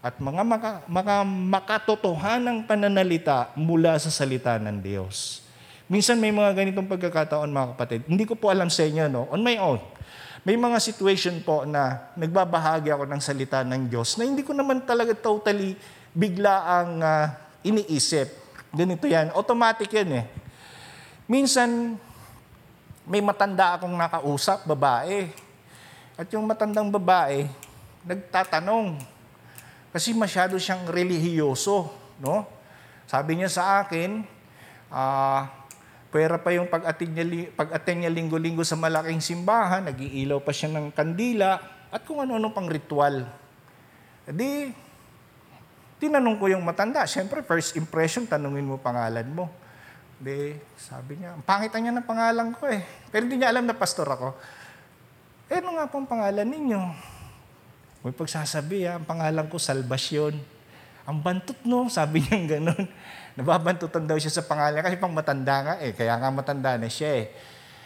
[0.00, 5.44] at mga maka, maka, makatotohanang pananalita mula sa salita ng Diyos.
[5.88, 8.00] Minsan may mga ganitong pagkakataon mga kapatid.
[8.08, 9.28] Hindi ko po alam sa inyo, no?
[9.32, 9.80] on my own.
[10.40, 14.84] May mga situation po na nagbabahagi ako ng salita ng Diyos na hindi ko naman
[14.88, 15.76] talaga totally
[16.16, 17.28] bigla ang uh,
[17.64, 18.28] iniisip.
[18.70, 19.34] Ganito yan.
[19.34, 20.24] Automatic yan eh.
[21.30, 21.98] Minsan,
[23.06, 25.30] may matanda akong nakausap, babae.
[26.14, 27.48] At yung matandang babae,
[28.06, 29.00] nagtatanong.
[29.90, 31.90] Kasi masyado siyang relihiyoso.
[32.22, 32.46] No?
[33.10, 34.22] Sabi niya sa akin,
[34.90, 35.60] ah, uh,
[36.10, 40.90] Pwera pa yung pag-attend niya, pag-attend niya linggo-linggo sa malaking simbahan, nag-iilaw pa siya ng
[40.90, 43.30] kandila, at kung ano-ano pang ritual.
[44.26, 44.74] Di,
[46.00, 47.04] tinanong ko yung matanda.
[47.04, 49.52] Siyempre, first impression, tanungin mo pangalan mo.
[50.16, 52.80] Di, sabi niya, ang pangit niya ng pangalan ko eh.
[53.12, 54.32] Pero hindi niya alam na pastor ako.
[55.52, 56.82] Eh, ano nga pong pangalan ninyo?
[58.00, 60.34] May pagsasabi, ha, ah, ang pangalan ko, Salvasyon.
[61.04, 62.84] Ang bantot no, sabi niya gano'n.
[63.36, 65.92] Nababantutan daw siya sa pangalan kasi pang matanda nga eh.
[65.92, 67.26] Kaya nga matanda na siya eh.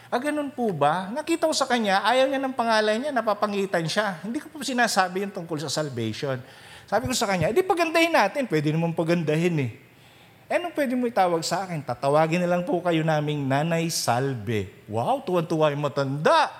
[0.07, 1.11] Ah, ganun po ba?
[1.11, 4.21] Nakita ko sa kanya, ayaw niya ng pangalan niya, napapangitan siya.
[4.23, 6.39] Hindi ko po sinasabi yung tungkol sa salvation.
[6.85, 8.45] Sabi ko sa kanya, di pagandahin natin.
[8.45, 9.71] Pwede naman pagandahin eh.
[10.45, 11.81] Eh, anong pwede mo itawag sa akin?
[11.81, 14.85] Tatawagin na lang po kayo naming Nanay Salve.
[14.85, 16.53] Wow, tuwan-tuwa yung matanda.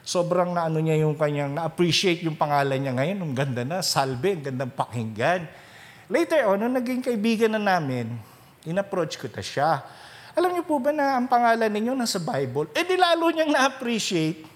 [0.00, 3.20] Sobrang na ano niya yung kanyang, na-appreciate yung pangalan niya ngayon.
[3.20, 5.44] Ang ganda na, Salve, ang gandang pakinggan.
[6.08, 8.16] Later on, nung naging kaibigan na namin,
[8.64, 9.84] in-approach ko ta siya.
[10.32, 12.72] Alam niyo po ba na ang pangalan ninyo nasa Bible?
[12.72, 14.47] Eh di lalo niyang na-appreciate.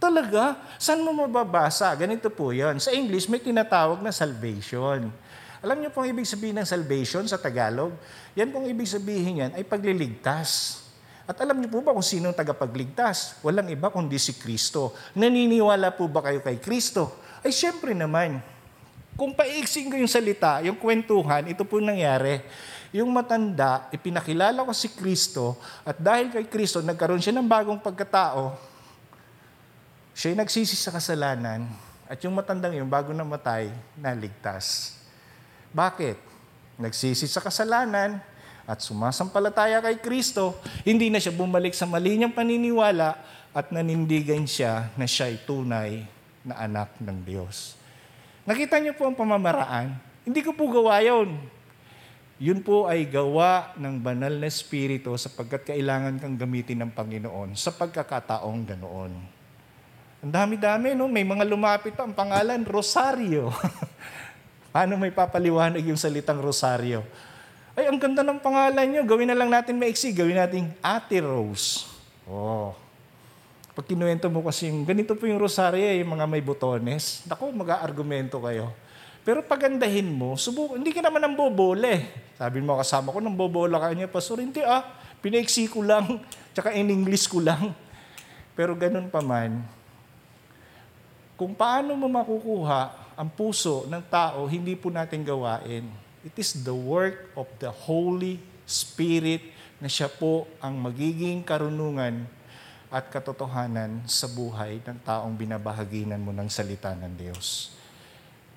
[0.00, 0.56] Talaga?
[0.80, 1.92] Saan mo mababasa?
[1.92, 2.80] Ganito po yan.
[2.80, 5.12] Sa English, may tinatawag na salvation.
[5.60, 7.92] Alam niyo pong ibig sabihin ng salvation sa Tagalog?
[8.32, 10.80] Yan pong ibig sabihin yan ay pagliligtas.
[11.28, 13.44] At alam niyo po ba kung sino ang tagapagligtas?
[13.44, 14.96] Walang iba kundi si Kristo.
[15.12, 17.20] Naniniwala po ba kayo kay Kristo?
[17.44, 18.40] Ay siyempre naman,
[19.20, 22.40] kung paiksing ko yung salita, yung kwentuhan, ito po nangyari.
[22.96, 28.69] Yung matanda, ipinakilala ko si Kristo at dahil kay Kristo, nagkaroon siya ng bagong pagkatao,
[30.14, 31.66] siya nagsisi sa kasalanan
[32.10, 34.98] at yung matandang yung bago namatay, naligtas.
[35.70, 36.18] Bakit?
[36.80, 38.18] Nagsisi sa kasalanan
[38.66, 43.14] at sumasampalataya kay Kristo, hindi na siya bumalik sa mali niyang paniniwala
[43.54, 45.90] at nanindigan siya na siya ay tunay
[46.42, 47.78] na anak ng Diyos.
[48.42, 49.94] Nakita niyo po ang pamamaraan?
[50.26, 51.38] Hindi ko po gawa yun.
[52.40, 57.68] Yun po ay gawa ng banal na espiritu sapagkat kailangan kang gamitin ng Panginoon sa
[57.68, 59.39] pagkakataong ganoon.
[60.20, 61.08] Ang dami-dami, no?
[61.08, 63.48] May mga lumapit ang pangalan, Rosario.
[64.74, 67.00] Paano may papaliwanag yung salitang Rosario?
[67.72, 69.02] Ay, ang ganda ng pangalan nyo.
[69.08, 70.12] Gawin na lang natin maiksi.
[70.12, 71.88] Gawin natin Ate Rose.
[72.28, 72.76] Oh,
[73.80, 77.48] pag kinuwento mo kasi yung ganito po yung rosaryo, eh, yung mga may butones, naku,
[77.48, 78.76] mag-aargumento kayo.
[79.24, 82.04] Pero pagandahin mo, subukan, hindi ka naman nang bobole.
[82.36, 84.84] Sabi mo kasama ko, nang bobola ka niya, Pastor, hindi ah,
[85.24, 86.20] pinaiksi ko lang,
[86.52, 87.72] tsaka in English ko lang.
[88.52, 89.64] Pero ganun pa man,
[91.40, 95.88] kung paano mo makukuha ang puso ng tao, hindi po natin gawain.
[96.20, 98.36] It is the work of the Holy
[98.68, 99.48] Spirit
[99.80, 102.28] na siya po ang magiging karunungan
[102.92, 107.72] at katotohanan sa buhay ng taong binabahaginan mo ng salita ng Diyos.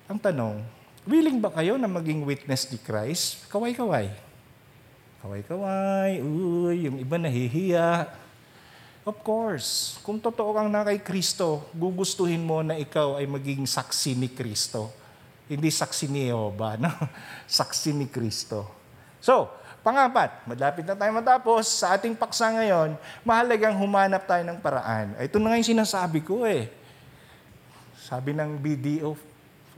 [0.04, 0.60] Ang tanong,
[1.08, 3.48] willing ba kayo na maging witness ni Christ?
[3.48, 4.12] Kaway-kaway.
[5.24, 8.12] Kaway-kaway, uy, yung iba nahihiya.
[9.04, 14.16] Of course, kung totoo kang na kay Kristo, gugustuhin mo na ikaw ay maging saksi
[14.16, 14.88] ni Kristo.
[15.44, 16.88] Hindi saksi ni Jehovah, no?
[17.60, 18.64] saksi ni Kristo.
[19.20, 21.68] So, Pangapat, malapit na tayo matapos.
[21.68, 25.12] Sa ating paksa ngayon, mahalagang humanap tayo ng paraan.
[25.20, 26.72] Ito na nga yung sinasabi ko eh.
[28.00, 29.12] Sabi ng BDO,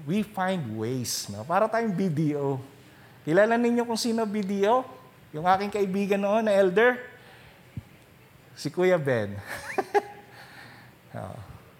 [0.06, 1.26] we find ways.
[1.26, 1.42] No?
[1.42, 2.62] Para tayong BDO.
[3.26, 4.86] Kilala ninyo kung sino BDO?
[5.34, 7.02] Yung aking kaibigan noon na elder?
[8.56, 9.36] Si Kuya Ben.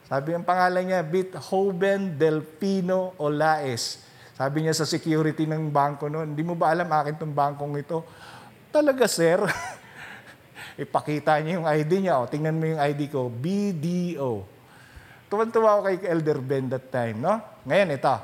[0.07, 4.07] Sabi ang pangalan niya, Bithoven Delpino Olaes.
[4.37, 8.05] Sabi niya sa security ng bangko noon, hindi mo ba alam akin tong bangkong ito?
[8.71, 9.41] Talaga, sir.
[10.85, 12.21] Ipakita niya yung ID niya.
[12.21, 14.45] O, tingnan mo yung ID ko, BDO.
[15.33, 17.41] Tuwan-tuwa ako kay Elder Ben that time, no?
[17.67, 18.17] Ngayon, ito.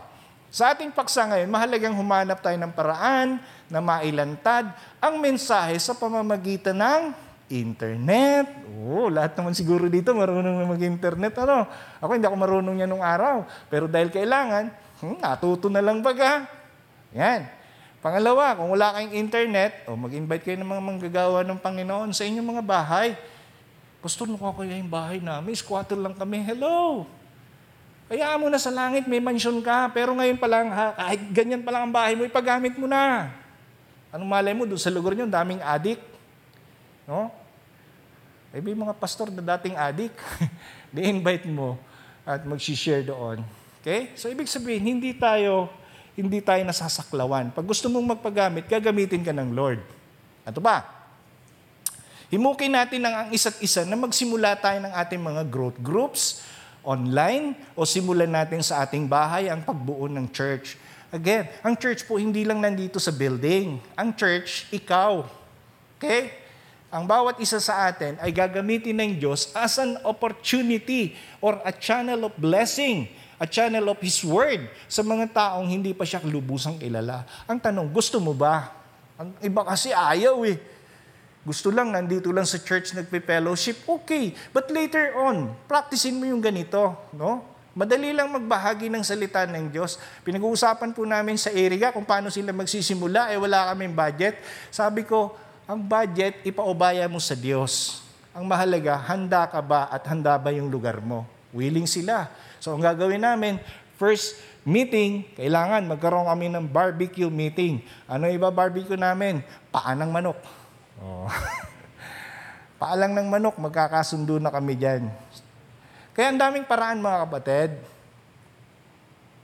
[0.53, 3.41] Sa ating paksa ngayon, mahalagang humanap tayo ng paraan
[3.73, 4.69] na mailantad
[5.01, 8.49] ang mensahe sa pamamagitan ng internet.
[8.81, 11.37] Oo, lahat naman siguro dito marunong na mag-internet.
[11.45, 11.69] Ano?
[12.01, 13.45] Ako hindi ako marunong yan nung araw.
[13.69, 14.73] Pero dahil kailangan,
[15.03, 16.47] Hmm, natuto na lang baga.
[17.11, 17.43] Yan.
[17.99, 22.49] Pangalawa, kung wala kayong internet, o mag-invite kayo ng mga manggagawa ng Panginoon sa inyong
[22.55, 23.19] mga bahay.
[23.99, 26.47] Pastor, ko yung bahay namin, squatter lang kami.
[26.47, 27.07] Hello!
[28.07, 31.63] Kaya mo na sa langit, may mansyon ka, pero ngayon pa lang, ha, kahit ganyan
[31.67, 33.31] pa lang ang bahay mo, ipagamit mo na.
[34.15, 35.99] Anong malay mo, doon sa lugar nyo, daming adik.
[37.11, 37.31] No?
[38.53, 40.13] May mga pastor na dating adik.
[40.95, 41.81] Di-invite mo
[42.29, 43.41] at mag-share doon.
[43.81, 44.13] Okay?
[44.13, 45.73] So, ibig sabihin, hindi tayo
[46.13, 47.57] hindi tayo nasasaklawan.
[47.57, 49.81] Pag gusto mong magpagamit, gagamitin ka ng Lord.
[50.45, 50.85] Ato ba?
[52.29, 56.45] Himukin natin ang isa't isa na magsimula tayo ng ating mga growth groups,
[56.85, 60.77] online, o simulan natin sa ating bahay ang pagbuo ng church.
[61.13, 63.81] Again, ang church po hindi lang nandito sa building.
[63.97, 65.25] Ang church, ikaw.
[65.97, 66.42] Okay?
[66.93, 72.29] Ang bawat isa sa atin ay gagamitin ng Diyos as an opportunity or a channel
[72.29, 73.09] of blessing
[73.43, 77.27] a channel of His Word sa mga taong hindi pa siya lubusang kilala.
[77.51, 78.71] Ang tanong, gusto mo ba?
[79.19, 80.63] Ang iba kasi ayaw eh.
[81.43, 84.31] Gusto lang, nandito lang sa church nagpe-fellowship, okay.
[84.55, 87.43] But later on, practicein mo yung ganito, no?
[87.75, 89.99] Madali lang magbahagi ng salita ng Diyos.
[90.23, 94.39] Pinag-uusapan po namin sa area kung paano sila magsisimula, eh wala kaming budget.
[94.71, 95.35] Sabi ko,
[95.67, 98.03] ang budget, ipaubaya mo sa Diyos.
[98.35, 101.29] Ang mahalaga, handa ka ba at handa ba yung lugar mo?
[101.53, 102.33] Willing sila.
[102.59, 103.61] So ang gagawin namin,
[104.01, 107.85] first meeting, kailangan magkaroon kami ng barbecue meeting.
[108.09, 109.45] Ano iba barbecue namin?
[109.71, 110.39] Paa ng manok.
[110.99, 111.29] Oh.
[112.83, 115.07] Paa lang ng manok, magkakasundo na kami dyan.
[116.13, 117.71] Kaya ang daming paraan mga kapatid.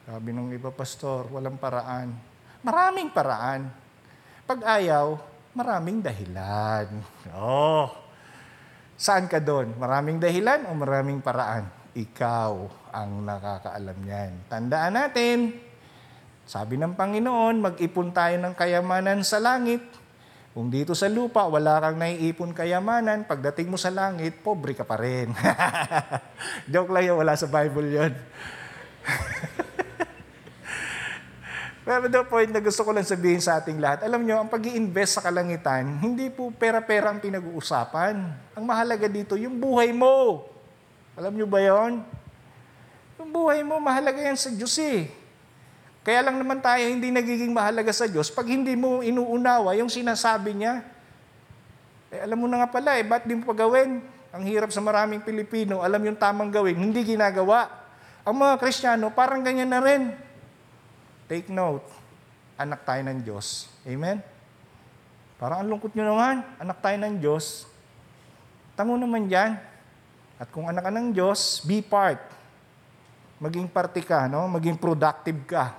[0.08, 2.16] Sabi ng iba pastor, walang paraan.
[2.64, 3.70] Maraming paraan.
[4.48, 5.20] Pag ayaw,
[5.56, 6.88] maraming dahilan.
[7.36, 7.88] Oh.
[8.98, 9.78] Saan ka doon?
[9.78, 11.70] Maraming dahilan o maraming paraan?
[11.94, 12.52] Ikaw
[12.90, 14.32] ang nakakaalam niyan.
[14.50, 15.54] Tandaan natin,
[16.48, 19.84] sabi ng Panginoon, mag-ipon tayo ng kayamanan sa langit.
[20.56, 24.98] Kung dito sa lupa, wala kang naiipon kayamanan, pagdating mo sa langit, pobre ka pa
[24.98, 25.30] rin.
[26.72, 28.12] Joke lang yun, wala sa Bible yun.
[31.88, 34.60] Pero the point na gusto ko lang sabihin sa ating lahat, alam nyo, ang pag
[34.68, 38.28] invest sa kalangitan, hindi po pera-pera ang pinag-uusapan.
[38.52, 40.44] Ang mahalaga dito, yung buhay mo.
[41.16, 42.04] Alam nyo ba yon?
[43.16, 45.08] Yung buhay mo, mahalaga yan sa Diyos eh.
[46.04, 50.60] Kaya lang naman tayo hindi nagiging mahalaga sa Diyos pag hindi mo inuunawa yung sinasabi
[50.60, 50.84] niya.
[52.12, 54.04] Eh, alam mo na nga pala, eh, ba't di mo pa gawin?
[54.36, 57.64] Ang hirap sa maraming Pilipino, alam yung tamang gawin, hindi ginagawa.
[58.28, 60.27] Ang mga Kristiyano, parang ganyan na rin.
[61.28, 61.84] Take note,
[62.56, 63.68] anak tayo ng Diyos.
[63.84, 64.24] Amen?
[65.36, 67.68] Parang ang lungkot nyo naman, anak tayo ng Diyos.
[68.72, 69.60] Tamo naman dyan.
[70.40, 72.18] At kung anak ka ng Diyos, be part.
[73.44, 74.48] Maging parte ka, no?
[74.48, 75.76] maging productive ka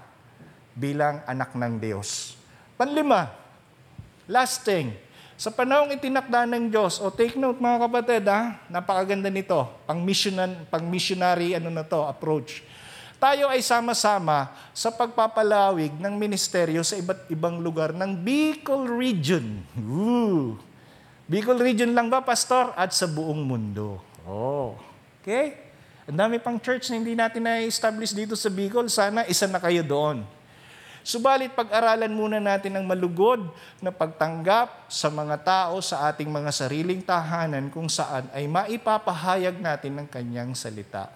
[0.78, 2.38] bilang anak ng Diyos.
[2.78, 3.34] Panlima,
[4.30, 4.94] last thing,
[5.34, 8.62] sa panahong itinakda ng Diyos, o oh, take note mga kapatid, ha?
[8.70, 12.62] napakaganda nito, pang, missionan, pang missionary ano na to, approach.
[13.20, 19.60] Tayo ay sama-sama sa pagpapalawig ng ministeryo sa iba't ibang lugar ng Bicol Region.
[19.76, 20.56] Ooh.
[21.28, 22.72] Bicol Region lang ba, Pastor?
[22.80, 24.00] At sa buong mundo.
[24.24, 24.80] Oh.
[25.20, 25.60] Okay?
[26.08, 28.88] Ang dami pang church na hindi natin na-establish dito sa Bicol.
[28.88, 30.24] Sana isa na kayo doon.
[31.04, 33.52] Subalit pag-aralan muna natin ang malugod
[33.84, 40.00] na pagtanggap sa mga tao sa ating mga sariling tahanan kung saan ay maipapahayag natin
[40.00, 41.12] ng kanyang salita.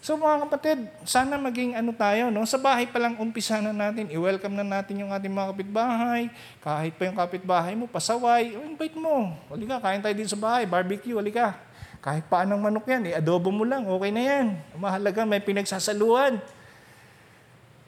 [0.00, 2.48] So mga kapatid, sana maging ano tayo, no?
[2.48, 6.32] Sa bahay pa lang umpisa na natin, i-welcome na natin yung ating mga kapitbahay.
[6.64, 9.36] Kahit pa yung kapitbahay mo, pasaway, invite mo.
[9.52, 11.52] Wali ka, kain tayo dito sa bahay, barbecue, wali ka.
[12.00, 14.46] Kahit paanong manok yan, i-adobo mo lang, okay na yan.
[14.80, 16.40] Mahalaga, may pinagsasaluhan.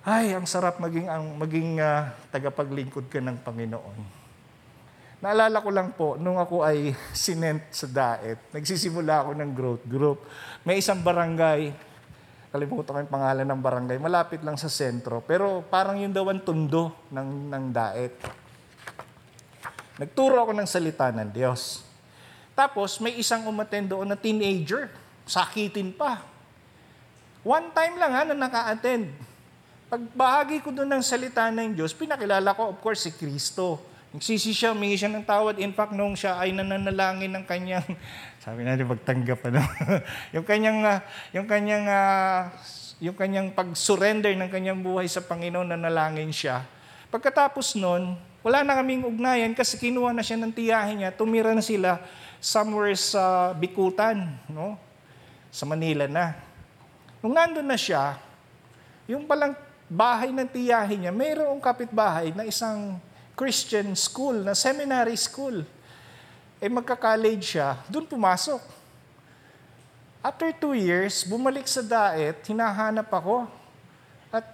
[0.05, 4.21] Ay, ang sarap maging, ang, maging uh, tagapaglingkod ka ng Panginoon.
[5.25, 10.29] Naalala ko lang po, nung ako ay sinent sa daet, nagsisimula ako ng growth group.
[10.61, 11.92] May isang barangay,
[12.53, 16.45] kalimutan ko yung pangalan ng barangay, malapit lang sa sentro, pero parang yung daw ang
[16.45, 18.13] tundo ng, ng daet.
[19.97, 21.81] Nagturo ako ng salita ng Diyos.
[22.53, 24.93] Tapos may isang umattend doon na teenager,
[25.25, 26.21] sakitin pa.
[27.41, 29.09] One time lang ha, na naka-attend.
[29.89, 33.81] Pagbahagi ko doon ng salita ng Diyos, pinakilala ko of course si Kristo.
[34.13, 35.57] Nagsisi siya, humingi siya ng tawad.
[35.57, 37.89] In fact, nung siya ay nananalangin ng kanyang,
[38.45, 39.65] sabi natin, magtanggap ano,
[40.37, 41.01] yung kanyang, uh,
[41.33, 42.53] yung kanyang, uh,
[43.01, 46.61] yung kanyang pag-surrender ng kanyang buhay sa Panginoon, nanalangin siya.
[47.09, 51.65] Pagkatapos nun, wala na kaming ugnayan kasi kinuha na siya ng tiyahin niya, tumira na
[51.65, 51.97] sila
[52.37, 54.77] somewhere sa Bikutan, no?
[55.49, 56.37] sa Manila na.
[57.25, 58.21] Nung nandun na siya,
[59.09, 59.57] yung palang
[59.89, 63.01] bahay ng tiyahin niya, mayroong kapitbahay na isang
[63.33, 65.65] Christian school, na seminary school.
[66.63, 68.61] Eh magka-college siya, doon pumasok.
[70.23, 73.51] After two years, bumalik sa daet, hinahanap ako.
[74.31, 74.47] At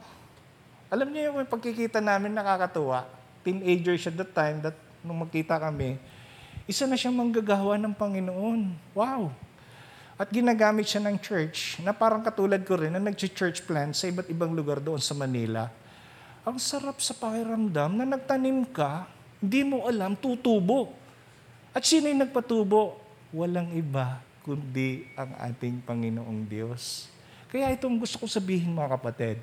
[0.89, 3.05] alam niyo yung pagkikita namin nakakatuwa.
[3.45, 6.01] Teenager siya that time, that nung magkita kami,
[6.64, 8.72] isa na siyang manggagawa ng Panginoon.
[8.97, 9.29] Wow!
[10.18, 14.26] At ginagamit siya ng church na parang katulad ko rin na nag-church plant sa iba't
[14.33, 15.70] ibang lugar doon sa Manila.
[16.47, 19.09] Ang sarap sa pakiramdam na nagtanim ka,
[19.39, 20.95] hindi mo alam, tutubo.
[21.74, 22.99] At sino yung nagpatubo?
[23.30, 27.12] Walang iba kundi ang ating Panginoong Diyos.
[27.53, 29.39] Kaya itong gusto ko sabihin mga kapatid,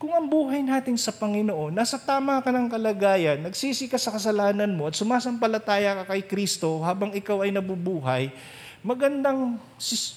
[0.00, 4.72] kung ang buhay natin sa Panginoon, nasa tama ka ng kalagayan, nagsisi ka sa kasalanan
[4.72, 8.32] mo at sumasampalataya ka kay Kristo habang ikaw ay nabubuhay,
[8.80, 9.60] magandang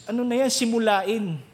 [0.08, 1.51] ano na yan, simulain.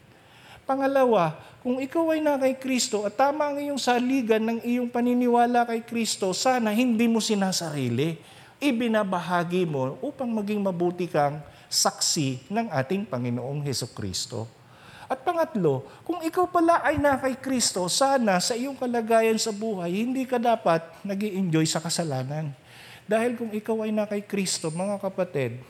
[0.68, 5.63] Pangalawa, kung ikaw ay na kay Kristo at tama ang iyong saligan ng iyong paniniwala
[5.63, 8.20] kay Kristo, sana hindi mo sinasarili.
[8.59, 11.39] Ibinabahagi mo upang maging mabuti kang
[11.72, 14.43] saksi ng ating Panginoong Heso Kristo.
[15.07, 20.03] At pangatlo, kung ikaw pala ay na kay Kristo, sana sa iyong kalagayan sa buhay,
[20.03, 22.51] hindi ka dapat nag enjoy sa kasalanan.
[23.07, 25.63] Dahil kung ikaw ay na kay Kristo, mga kapatid,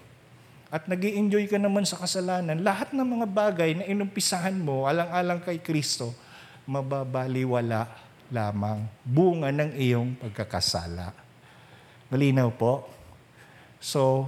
[0.67, 5.39] at nag enjoy ka naman sa kasalanan, lahat ng mga bagay na inumpisahan mo alang-alang
[5.39, 6.11] kay Kristo,
[6.67, 7.87] mababaliwala
[8.27, 11.15] lamang bunga ng iyong pagkakasala.
[12.11, 12.83] Malinaw po?
[13.79, 14.27] So,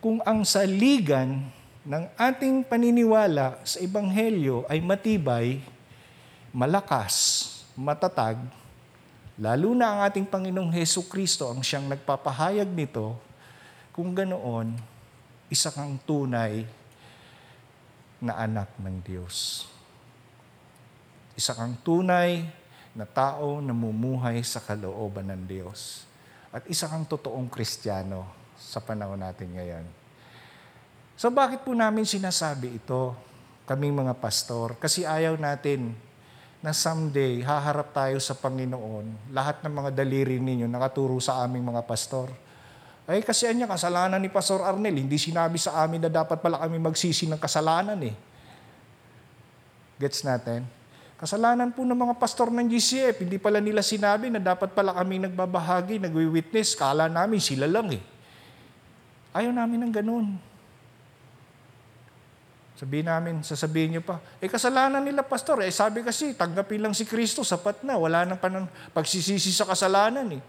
[0.00, 1.52] kung ang saligan
[1.84, 5.60] ng ating paniniwala sa Ebanghelyo ay matibay,
[6.48, 7.44] malakas,
[7.76, 8.40] matatag,
[9.36, 13.20] lalo na ang ating Panginoong Heso Kristo ang siyang nagpapahayag nito,
[13.92, 14.93] kung ganoon,
[15.54, 16.66] isa kang tunay
[18.18, 19.70] na anak ng Diyos.
[21.38, 22.42] Isa kang tunay
[22.90, 26.10] na tao na mumuhay sa kalooban ng Diyos.
[26.50, 28.26] At isa kang totoong Kristiyano
[28.58, 29.86] sa panahon natin ngayon.
[31.14, 33.14] So bakit po namin sinasabi ito,
[33.62, 34.74] kaming mga pastor?
[34.74, 35.94] Kasi ayaw natin
[36.58, 41.86] na someday haharap tayo sa Panginoon, lahat ng mga daliri ninyo nakaturo sa aming mga
[41.86, 42.26] pastor.
[43.04, 46.80] Ay kasi anya, kasalanan ni Pastor Arnel, hindi sinabi sa amin na dapat pala kami
[46.80, 48.16] magsisi ng kasalanan eh.
[50.00, 50.64] Gets natin?
[51.14, 55.22] Kasalanan po ng mga pastor ng GCF, hindi pala nila sinabi na dapat pala kami
[55.22, 58.02] nagbabahagi, nagwi-witness, kala namin sila lang eh.
[59.32, 60.26] Ayaw namin ng ganun.
[62.74, 67.06] Sabihin namin, sasabihin niyo pa, eh kasalanan nila pastor, eh sabi kasi, tanggapin lang si
[67.06, 70.42] Kristo, sapat na, wala nang panan, pagsisisi sa kasalanan eh.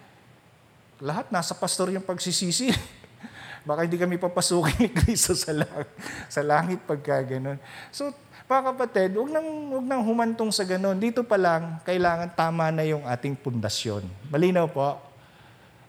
[1.03, 2.71] Lahat nasa pastor yung pagsisisi.
[3.67, 5.89] Baka hindi kami papasukin ni Kristo sa langit,
[6.29, 7.57] sa langit pagka ganun.
[7.89, 8.13] So,
[8.45, 11.01] mga kapatid, huwag nang, huwag nang humantong sa ganun.
[11.01, 14.05] Dito pa lang, kailangan tama na yung ating pundasyon.
[14.29, 15.01] Malinaw po?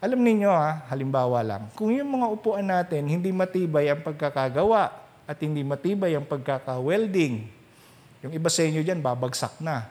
[0.01, 5.37] Alam niyo ha, halimbawa lang, kung yung mga upuan natin hindi matibay ang pagkakagawa, at
[5.43, 7.51] hindi matibay ang pagkaka-welding.
[8.23, 9.91] Yung iba sa inyo dyan, babagsak na.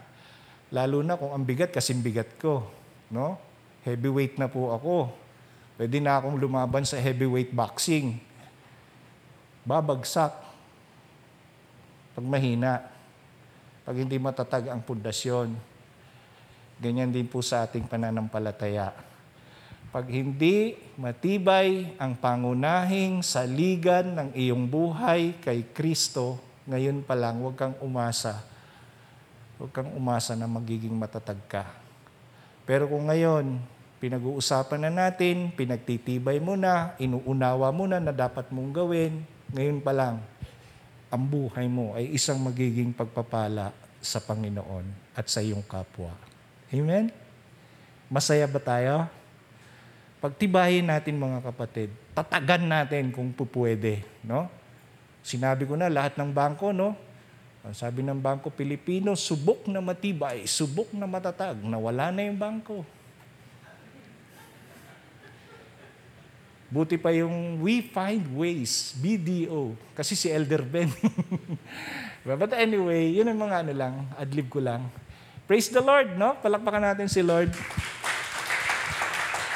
[0.71, 2.63] Lalo na kung ang bigat, kasing bigat ko.
[3.11, 3.35] No?
[3.85, 5.13] Heavyweight na po ako.
[5.77, 8.17] Pwede na akong lumaban sa heavyweight boxing.
[9.61, 10.33] Babagsak.
[12.17, 12.81] Pag mahina.
[13.85, 15.53] Pag hindi matatag ang pundasyon.
[16.81, 19.13] Ganyan din po sa ating pananampalataya
[19.95, 26.35] pag hindi matibay ang pangunahing saligan ng iyong buhay kay Kristo,
[26.67, 28.43] ngayon pa lang, huwag kang umasa.
[29.55, 31.63] Huwag kang umasa na magiging matatag ka.
[32.67, 33.55] Pero kung ngayon,
[33.99, 39.23] pinag-uusapan na natin, pinagtitibay mo na, inuunawa mo na na dapat mong gawin,
[39.55, 40.19] ngayon pa lang,
[41.09, 43.71] ang buhay mo ay isang magiging pagpapala
[44.03, 46.11] sa Panginoon at sa iyong kapwa.
[46.69, 47.09] Amen?
[48.11, 49.07] Masaya ba tayo?
[50.19, 51.89] Pagtibayin natin mga kapatid.
[52.17, 54.03] Tatagan natin kung pupwede.
[54.25, 54.49] No?
[55.25, 56.93] Sinabi ko na lahat ng bangko, no?
[57.73, 62.85] Sabi ng Bangko Pilipino, subok na matibay, subok na matatag, nawala na yung bangko.
[66.65, 69.77] Buti pa yung We Find Ways, BDO.
[69.93, 70.89] Kasi si Elder Ben.
[72.25, 74.89] But anyway, yun ang mga ano lang, adlib ko lang.
[75.45, 76.33] Praise the Lord, no?
[76.41, 77.53] Palakpakan natin si Lord.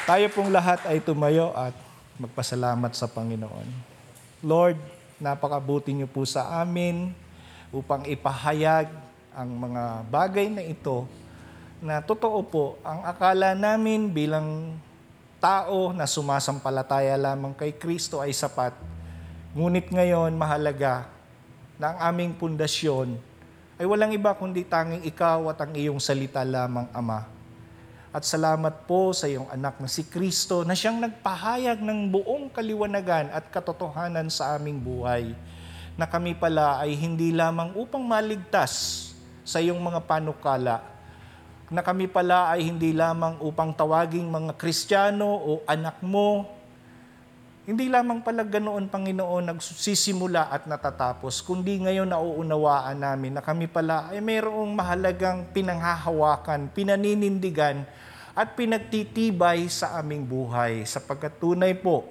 [0.06, 1.74] Tayo pong lahat ay tumayo at
[2.14, 3.66] magpasalamat sa Panginoon.
[4.46, 4.78] Lord,
[5.18, 7.10] napakabuti niyo po sa amin
[7.74, 8.86] upang ipahayag
[9.34, 11.10] ang mga bagay na ito
[11.80, 14.76] na totoo po, ang akala namin bilang
[15.40, 18.76] tao na sumasampalataya lamang kay Kristo ay sapat.
[19.56, 21.08] Ngunit ngayon mahalaga
[21.80, 23.16] na ang aming pundasyon
[23.80, 27.24] ay walang iba kundi tanging ikaw at ang iyong salita lamang, Ama.
[28.12, 33.32] At salamat po sa iyong anak na si Kristo na siyang nagpahayag ng buong kaliwanagan
[33.32, 35.32] at katotohanan sa aming buhay
[35.96, 39.08] na kami pala ay hindi lamang upang maligtas
[39.40, 40.84] sa iyong mga panukala,
[41.70, 46.50] na kami pala ay hindi lamang upang tawaging mga Kristiyano o anak mo,
[47.62, 54.10] hindi lamang pala ganoon, Panginoon, nagsisimula at natatapos, kundi ngayon nauunawaan namin na kami pala
[54.10, 57.86] ay mayroong mahalagang pinanghahawakan, pinaninindigan,
[58.34, 60.82] at pinagtitibay sa aming buhay.
[60.82, 62.10] Sapagkat tunay po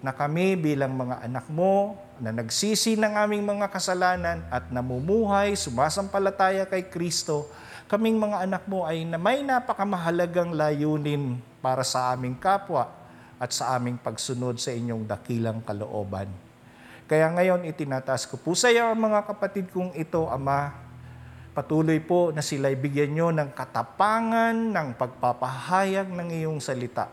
[0.00, 6.62] na kami bilang mga anak mo, na nagsisi ng aming mga kasalanan at namumuhay, sumasampalataya
[6.62, 7.50] kay Kristo,
[7.84, 12.88] kaming mga anak mo ay na may napakamahalagang layunin para sa aming kapwa
[13.36, 16.30] at sa aming pagsunod sa inyong dakilang kalooban.
[17.04, 20.72] Kaya ngayon itinataas ko po sa iyo mga kapatid kong ito, Ama.
[21.54, 27.06] Patuloy po na sila'y bigyan nyo ng katapangan ng pagpapahayag ng iyong salita.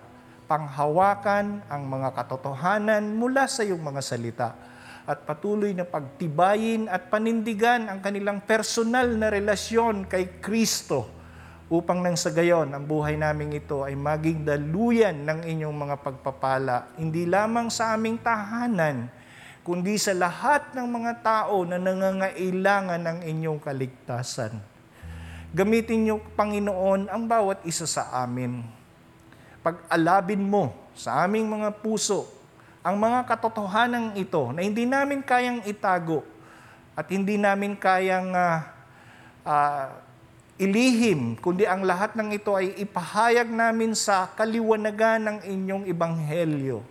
[0.50, 4.71] Panghawakan ang mga katotohanan mula sa iyong mga salita
[5.12, 11.12] at patuloy na pagtibayin at panindigan ang kanilang personal na relasyon kay Kristo
[11.68, 16.96] upang nang sa gayon ang buhay namin ito ay maging daluyan ng inyong mga pagpapala,
[16.96, 19.12] hindi lamang sa aming tahanan,
[19.68, 24.60] kundi sa lahat ng mga tao na nangangailangan ng inyong kaligtasan.
[25.52, 28.64] Gamitin niyo, Panginoon, ang bawat isa sa amin.
[29.60, 32.41] Pag-alabin mo sa aming mga puso
[32.82, 36.26] ang mga katotohanan ito na hindi namin kayang itago
[36.98, 38.58] at hindi namin kayang uh,
[39.46, 39.88] uh,
[40.58, 46.82] ilihim, kundi ang lahat ng ito ay ipahayag namin sa kaliwanagan ng inyong ibanghelyo.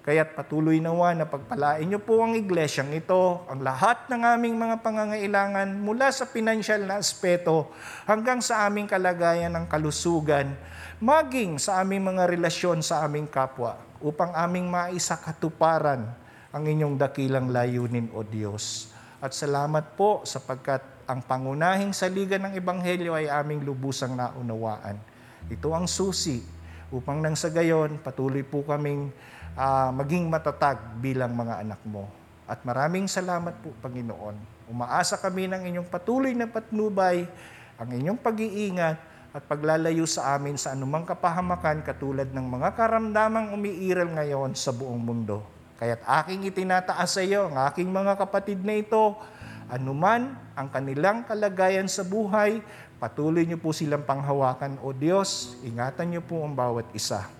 [0.00, 4.80] Kaya't patuloy nawa na pagpalain niyo po ang iglesyang ito, ang lahat ng aming mga
[4.80, 7.68] pangangailangan mula sa pinansyal na aspeto
[8.08, 10.56] hanggang sa aming kalagayan ng kalusugan,
[10.96, 16.08] maging sa aming mga relasyon sa aming kapwa, upang aming maisakatuparan
[16.50, 18.90] ang inyong dakilang layunin o Diyos.
[19.20, 24.96] At salamat po sapagkat ang pangunahing saligan ng Ebanghelyo ay aming lubusang naunawaan.
[25.52, 26.40] Ito ang susi
[26.90, 29.12] upang nang sa gayon patuloy po kaming
[29.54, 32.08] uh, maging matatag bilang mga anak mo.
[32.50, 34.34] At maraming salamat po, Panginoon.
[34.66, 37.22] Umaasa kami ng inyong patuloy na patnubay,
[37.78, 38.98] ang inyong pag-iingat
[39.30, 44.98] at paglalayo sa amin sa anumang kapahamakan katulad ng mga karamdamang umiiral ngayon sa buong
[44.98, 45.46] mundo.
[45.78, 49.16] Kaya't aking itinataas sa iyo ang aking mga kapatid na ito
[49.70, 52.58] anuman ang kanilang kalagayan sa buhay,
[52.98, 54.82] patuloy niyo po silang panghawakan.
[54.82, 57.30] O Diyos, ingatan niyo po ang bawat isa.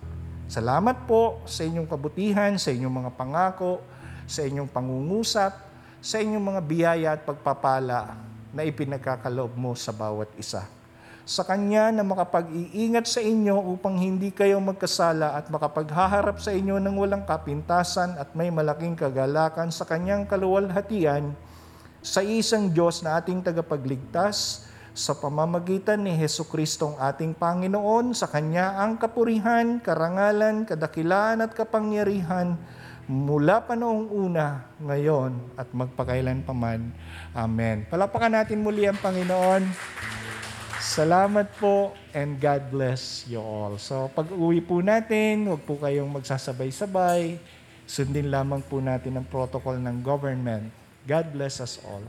[0.47, 3.83] Salamat po sa inyong kabutihan, sa inyong mga pangako,
[4.25, 5.53] sa inyong pangungusap,
[5.99, 8.15] sa inyong mga biyaya at pagpapala
[8.55, 10.80] na ipinagkakaloob mo sa bawat isa.
[11.31, 16.91] Sa Kanya na makapag-iingat sa inyo upang hindi kayo magkasala at makapaghaharap sa inyo ng
[16.99, 21.31] walang kapintasan at may malaking kagalakan sa Kanyang kaluwalhatian,
[22.03, 28.83] sa isang Diyos na ating tagapagligtas, sa pamamagitan ni Heso Kristong ating Panginoon, sa Kanya
[28.83, 32.59] ang kapurihan, karangalan, kadakilaan at kapangyarihan
[33.07, 36.91] mula pa noong una, ngayon at magpakailan paman.
[37.31, 37.87] Amen.
[37.87, 39.63] Palapakan natin muli ang Panginoon.
[40.81, 43.77] Salamat po and God bless you all.
[43.77, 47.37] So pag uwi po natin, huwag po kayong magsasabay-sabay.
[47.85, 50.73] Sundin lamang po natin ang protocol ng government.
[51.05, 52.01] God bless us all.